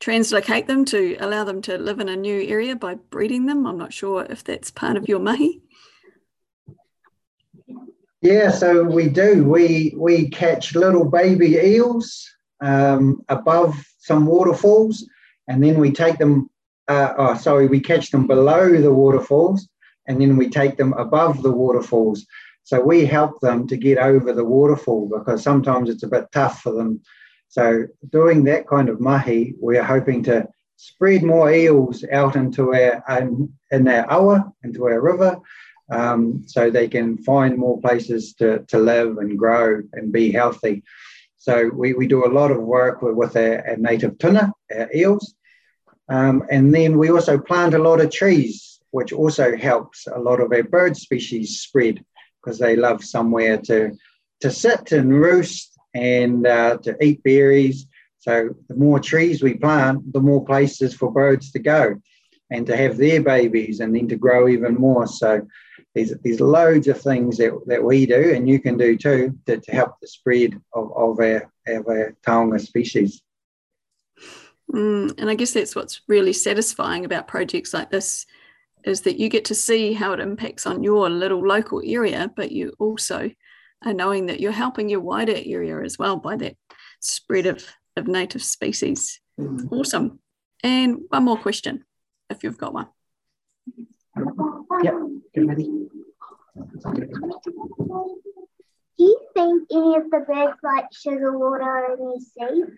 translocate 0.00 0.66
them 0.66 0.84
to 0.86 1.16
allow 1.20 1.44
them 1.44 1.62
to 1.62 1.78
live 1.78 2.00
in 2.00 2.08
a 2.08 2.16
new 2.16 2.42
area 2.42 2.74
by 2.74 2.94
breeding 2.94 3.46
them. 3.46 3.66
I'm 3.66 3.78
not 3.78 3.92
sure 3.92 4.26
if 4.28 4.42
that's 4.42 4.70
part 4.70 4.96
of 4.96 5.08
your 5.08 5.20
mahi. 5.20 5.62
Yeah, 8.20 8.50
so 8.50 8.84
we 8.84 9.08
do. 9.08 9.44
We 9.44 9.94
we 9.96 10.30
catch 10.30 10.76
little 10.76 11.04
baby 11.04 11.56
eels 11.56 12.28
um, 12.60 13.22
above 13.28 13.74
some 13.98 14.26
waterfalls, 14.26 15.04
and 15.48 15.62
then 15.62 15.78
we 15.78 15.92
take 15.92 16.18
them. 16.18 16.48
Uh, 16.88 17.12
oh, 17.16 17.34
sorry, 17.34 17.68
we 17.68 17.80
catch 17.80 18.10
them 18.10 18.26
below 18.26 18.76
the 18.80 18.92
waterfalls, 18.92 19.68
and 20.06 20.20
then 20.20 20.36
we 20.36 20.48
take 20.48 20.76
them 20.76 20.92
above 20.94 21.42
the 21.42 21.52
waterfalls. 21.52 22.26
So 22.64 22.80
we 22.80 23.06
help 23.06 23.40
them 23.40 23.66
to 23.68 23.76
get 23.76 23.98
over 23.98 24.32
the 24.32 24.44
waterfall 24.44 25.08
because 25.08 25.42
sometimes 25.42 25.90
it's 25.90 26.02
a 26.02 26.08
bit 26.08 26.26
tough 26.32 26.60
for 26.60 26.72
them. 26.72 27.00
So 27.48 27.86
doing 28.10 28.44
that 28.44 28.66
kind 28.66 28.88
of 28.88 29.00
mahi, 29.00 29.54
we're 29.58 29.82
hoping 29.82 30.22
to 30.24 30.48
spread 30.76 31.22
more 31.22 31.52
eels 31.52 32.04
out 32.10 32.34
into 32.34 32.74
our 32.74 33.02
um, 33.08 33.52
in 33.70 33.86
our 33.86 34.10
awa, 34.10 34.52
into 34.64 34.84
our 34.86 35.00
river, 35.00 35.36
um, 35.90 36.44
so 36.46 36.70
they 36.70 36.88
can 36.88 37.18
find 37.18 37.56
more 37.56 37.80
places 37.80 38.34
to, 38.34 38.64
to 38.68 38.78
live 38.78 39.18
and 39.18 39.38
grow 39.38 39.82
and 39.92 40.12
be 40.12 40.32
healthy. 40.32 40.82
So 41.42 41.70
we, 41.74 41.92
we 41.92 42.06
do 42.06 42.24
a 42.24 42.34
lot 42.38 42.50
of 42.52 42.62
work 42.62 43.02
with, 43.02 43.14
with 43.14 43.36
our, 43.36 43.68
our 43.68 43.76
native 43.76 44.18
tuna, 44.18 44.52
our 44.74 44.88
eels. 44.94 45.34
Um, 46.08 46.44
and 46.50 46.74
then 46.74 46.98
we 46.98 47.10
also 47.10 47.38
plant 47.38 47.74
a 47.74 47.78
lot 47.78 48.00
of 48.00 48.10
trees 48.10 48.72
which 48.92 49.12
also 49.12 49.56
helps 49.56 50.06
a 50.06 50.18
lot 50.18 50.40
of 50.40 50.52
our 50.52 50.62
bird 50.62 50.96
species 50.96 51.60
spread 51.60 52.04
because 52.40 52.58
they 52.58 52.76
love 52.76 53.02
somewhere 53.02 53.56
to, 53.56 53.90
to 54.40 54.50
sit 54.50 54.92
and 54.92 55.12
roost 55.12 55.78
and 55.94 56.46
uh, 56.46 56.76
to 56.78 56.96
eat 57.02 57.22
berries. 57.22 57.86
So 58.18 58.50
the 58.68 58.76
more 58.76 59.00
trees 59.00 59.42
we 59.42 59.54
plant, 59.54 60.12
the 60.12 60.20
more 60.20 60.44
places 60.44 60.94
for 60.94 61.10
birds 61.10 61.50
to 61.52 61.58
go 61.58 62.00
and 62.50 62.66
to 62.66 62.76
have 62.76 62.98
their 62.98 63.22
babies 63.22 63.80
and 63.80 63.96
then 63.96 64.08
to 64.08 64.16
grow 64.16 64.46
even 64.46 64.74
more. 64.74 65.06
So 65.06 65.46
there's, 65.94 66.12
there's 66.24 66.40
loads 66.40 66.88
of 66.88 67.00
things 67.00 67.36
that, 67.38 67.52
that 67.66 67.82
we 67.82 68.06
do 68.06 68.32
and 68.34 68.48
you 68.48 68.58
can 68.58 68.76
do 68.76 68.96
too 68.96 69.38
to, 69.46 69.58
to 69.58 69.72
help 69.72 69.94
the 70.00 70.08
spread 70.08 70.54
of, 70.72 70.90
of, 70.96 71.20
our, 71.20 71.50
of 71.68 71.86
our 71.86 72.14
taonga 72.26 72.60
species. 72.60 73.22
Mm, 74.72 75.14
and 75.18 75.28
I 75.28 75.34
guess 75.34 75.52
that's 75.52 75.76
what's 75.76 76.00
really 76.08 76.32
satisfying 76.32 77.04
about 77.04 77.28
projects 77.28 77.74
like 77.74 77.90
this 77.90 78.26
is 78.84 79.02
that 79.02 79.18
you 79.18 79.28
get 79.28 79.44
to 79.46 79.54
see 79.54 79.92
how 79.92 80.12
it 80.12 80.20
impacts 80.20 80.66
on 80.66 80.82
your 80.82 81.08
little 81.08 81.46
local 81.46 81.82
area, 81.84 82.30
but 82.34 82.50
you 82.50 82.72
also 82.78 83.30
are 83.84 83.92
knowing 83.92 84.26
that 84.26 84.40
you're 84.40 84.52
helping 84.52 84.88
your 84.88 85.00
wider 85.00 85.36
area 85.36 85.80
as 85.82 85.98
well 85.98 86.16
by 86.16 86.36
that 86.36 86.56
spread 87.00 87.46
of, 87.46 87.64
of 87.96 88.08
native 88.08 88.42
species. 88.42 89.20
Mm. 89.38 89.70
Awesome. 89.70 90.20
And 90.64 91.00
one 91.08 91.24
more 91.24 91.36
question, 91.38 91.84
if 92.30 92.42
you've 92.42 92.58
got 92.58 92.74
one. 92.74 92.88
Yep, 94.16 94.94
get 95.34 95.46
ready. 95.46 95.88
Do 98.98 99.04
you 99.04 99.18
think 99.34 99.68
any 99.70 99.96
of 99.96 100.10
the 100.10 100.24
birds 100.26 100.58
like 100.62 100.86
sugar 100.92 101.38
water 101.38 101.62
or 101.62 101.92
any 101.92 102.20
seeds? 102.20 102.70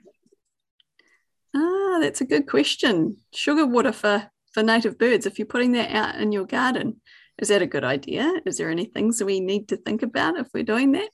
Ah, 1.56 1.98
that's 2.00 2.20
a 2.20 2.24
good 2.24 2.46
question. 2.48 3.16
Sugar 3.32 3.66
water 3.66 3.92
for 3.92 4.30
for 4.52 4.62
native 4.62 4.96
birds, 4.98 5.26
if 5.26 5.38
you're 5.38 5.46
putting 5.46 5.72
that 5.72 5.90
out 5.90 6.14
in 6.14 6.30
your 6.30 6.46
garden, 6.46 7.00
is 7.38 7.48
that 7.48 7.62
a 7.62 7.66
good 7.66 7.82
idea? 7.82 8.32
Is 8.46 8.56
there 8.56 8.70
any 8.70 8.84
things 8.84 9.22
we 9.22 9.40
need 9.40 9.68
to 9.68 9.76
think 9.76 10.02
about 10.02 10.38
if 10.38 10.46
we're 10.54 10.62
doing 10.62 10.92
that? 10.92 11.08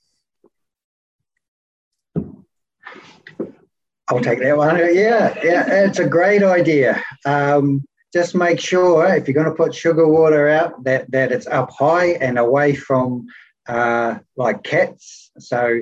I'll 4.07 4.21
take 4.21 4.39
that 4.39 4.57
one. 4.57 4.77
Yeah, 4.77 5.35
yeah, 5.43 5.85
it's 5.85 5.97
a 5.97 6.07
great 6.07 6.43
idea. 6.43 7.03
Um, 7.25 7.83
just 8.13 8.35
make 8.35 8.59
sure 8.59 9.05
if 9.13 9.27
you're 9.27 9.35
going 9.35 9.45
to 9.45 9.63
put 9.63 9.73
sugar 9.73 10.07
water 10.07 10.49
out 10.49 10.83
that 10.83 11.09
that 11.11 11.31
it's 11.31 11.47
up 11.47 11.71
high 11.71 12.11
and 12.13 12.37
away 12.37 12.75
from 12.75 13.27
uh, 13.67 14.19
like 14.35 14.63
cats. 14.63 15.31
So 15.39 15.81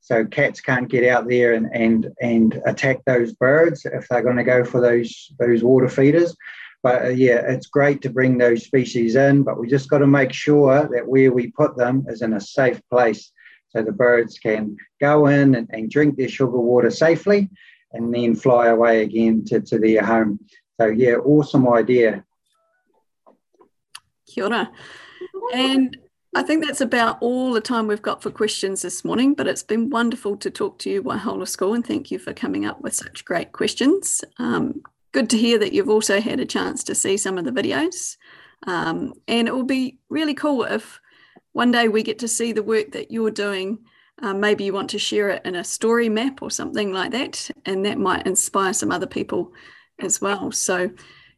so 0.00 0.24
cats 0.24 0.60
can't 0.60 0.88
get 0.88 1.08
out 1.08 1.28
there 1.28 1.54
and 1.54 1.68
and 1.72 2.08
and 2.20 2.62
attack 2.64 3.04
those 3.04 3.32
birds 3.34 3.84
if 3.84 4.08
they're 4.08 4.22
going 4.22 4.36
to 4.36 4.44
go 4.44 4.64
for 4.64 4.80
those 4.80 5.32
those 5.38 5.62
water 5.62 5.88
feeders. 5.88 6.36
But 6.82 7.04
uh, 7.04 7.08
yeah, 7.08 7.42
it's 7.48 7.66
great 7.66 8.02
to 8.02 8.10
bring 8.10 8.38
those 8.38 8.64
species 8.64 9.16
in, 9.16 9.42
but 9.42 9.58
we 9.58 9.66
just 9.66 9.90
got 9.90 9.98
to 9.98 10.06
make 10.06 10.32
sure 10.32 10.88
that 10.92 11.08
where 11.08 11.32
we 11.32 11.50
put 11.50 11.76
them 11.76 12.06
is 12.08 12.22
in 12.22 12.34
a 12.34 12.40
safe 12.40 12.80
place 12.90 13.32
so 13.70 13.82
the 13.82 13.92
birds 13.92 14.38
can 14.38 14.76
go 15.00 15.26
in 15.26 15.56
and, 15.56 15.68
and 15.70 15.90
drink 15.90 16.16
their 16.16 16.28
sugar 16.28 16.60
water 16.60 16.90
safely 16.90 17.50
and 17.92 18.14
then 18.14 18.36
fly 18.36 18.68
away 18.68 19.02
again 19.02 19.44
to, 19.46 19.60
to 19.60 19.78
their 19.78 20.04
home. 20.04 20.38
So 20.80 20.86
yeah, 20.88 21.14
awesome 21.16 21.68
idea. 21.68 22.24
Kia 24.26 24.44
ora. 24.44 24.70
And 25.54 25.96
I 26.34 26.42
think 26.42 26.64
that's 26.64 26.82
about 26.82 27.16
all 27.20 27.52
the 27.52 27.60
time 27.60 27.86
we've 27.86 28.02
got 28.02 28.22
for 28.22 28.30
questions 28.30 28.82
this 28.82 29.04
morning, 29.04 29.34
but 29.34 29.46
it's 29.46 29.62
been 29.62 29.88
wonderful 29.88 30.36
to 30.38 30.50
talk 30.50 30.78
to 30.80 30.90
you, 30.90 31.02
Waihola 31.02 31.48
School, 31.48 31.72
and 31.72 31.86
thank 31.86 32.10
you 32.10 32.18
for 32.18 32.34
coming 32.34 32.66
up 32.66 32.80
with 32.82 32.94
such 32.94 33.24
great 33.24 33.52
questions. 33.52 34.22
Um, 34.38 34.82
good 35.12 35.30
to 35.30 35.38
hear 35.38 35.58
that 35.58 35.72
you've 35.72 35.88
also 35.88 36.20
had 36.20 36.40
a 36.40 36.44
chance 36.44 36.84
to 36.84 36.94
see 36.94 37.16
some 37.16 37.38
of 37.38 37.46
the 37.46 37.52
videos. 37.52 38.16
Um, 38.66 39.14
and 39.28 39.48
it 39.48 39.54
will 39.54 39.64
be 39.64 39.98
really 40.10 40.34
cool 40.34 40.64
if 40.64 41.00
one 41.52 41.70
day 41.70 41.88
we 41.88 42.02
get 42.02 42.18
to 42.18 42.28
see 42.28 42.52
the 42.52 42.62
work 42.62 42.92
that 42.92 43.10
you're 43.10 43.30
doing. 43.30 43.78
Um, 44.20 44.40
maybe 44.40 44.64
you 44.64 44.74
want 44.74 44.90
to 44.90 44.98
share 44.98 45.30
it 45.30 45.42
in 45.46 45.54
a 45.54 45.64
story 45.64 46.10
map 46.10 46.42
or 46.42 46.50
something 46.50 46.92
like 46.92 47.12
that, 47.12 47.50
and 47.64 47.86
that 47.86 47.98
might 47.98 48.26
inspire 48.26 48.74
some 48.74 48.90
other 48.90 49.06
people 49.06 49.54
as 50.00 50.20
well. 50.20 50.52
So, 50.52 50.90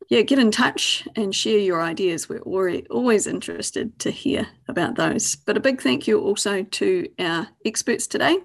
yeah, 0.08 0.22
get 0.22 0.38
in 0.38 0.50
touch 0.50 1.06
and 1.16 1.34
share 1.34 1.58
your 1.58 1.82
ideas. 1.82 2.28
We're 2.28 2.82
always 2.90 3.26
interested 3.26 3.98
to 4.00 4.10
hear 4.10 4.48
about 4.68 4.96
those. 4.96 5.36
But 5.36 5.56
a 5.56 5.60
big 5.60 5.82
thank 5.82 6.06
you 6.06 6.20
also 6.20 6.62
to 6.62 7.08
our 7.18 7.48
experts 7.64 8.06
today, 8.06 8.38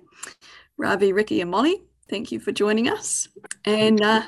Ravi, 0.77 1.13
Ricky, 1.13 1.41
and 1.41 1.51
Molly. 1.51 1.83
Thank 2.09 2.31
you 2.31 2.39
for 2.39 2.51
joining 2.51 2.89
us. 2.89 3.29
And 3.65 4.01
uh, 4.01 4.23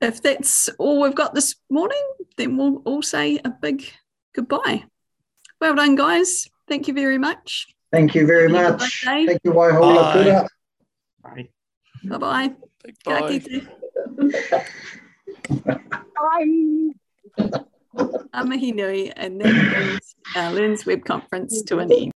if 0.00 0.22
that's 0.22 0.68
all 0.78 1.00
we've 1.00 1.14
got 1.14 1.34
this 1.34 1.56
morning, 1.70 2.02
then 2.36 2.56
we'll 2.56 2.82
all 2.84 3.02
say 3.02 3.40
a 3.44 3.50
big 3.50 3.90
goodbye. 4.34 4.84
Well 5.60 5.74
done, 5.74 5.96
guys. 5.96 6.48
Thank 6.68 6.88
you 6.88 6.94
very 6.94 7.18
much. 7.18 7.66
Thank 7.90 8.14
you 8.14 8.26
very 8.26 8.48
much. 8.48 9.02
Thank 9.04 9.40
you, 9.42 9.52
Waihola. 9.52 10.46
Bye. 11.22 11.48
Bye-bye. 12.04 12.54
Big 12.84 12.96
Kia 13.04 13.20
bye. 13.20 13.28
kite. 13.28 13.66
Bye. 13.66 13.74
A 18.32 18.44
mihi 18.44 18.72
nui, 18.72 19.10
and 19.12 19.40
that 19.40 19.72
brings 19.72 20.14
our 20.36 20.44
uh, 20.44 20.52
LEARNZ 20.52 20.86
Web 20.86 21.04
Conference 21.04 21.62
to 21.62 21.78
an 21.78 21.92
end. 21.92 22.08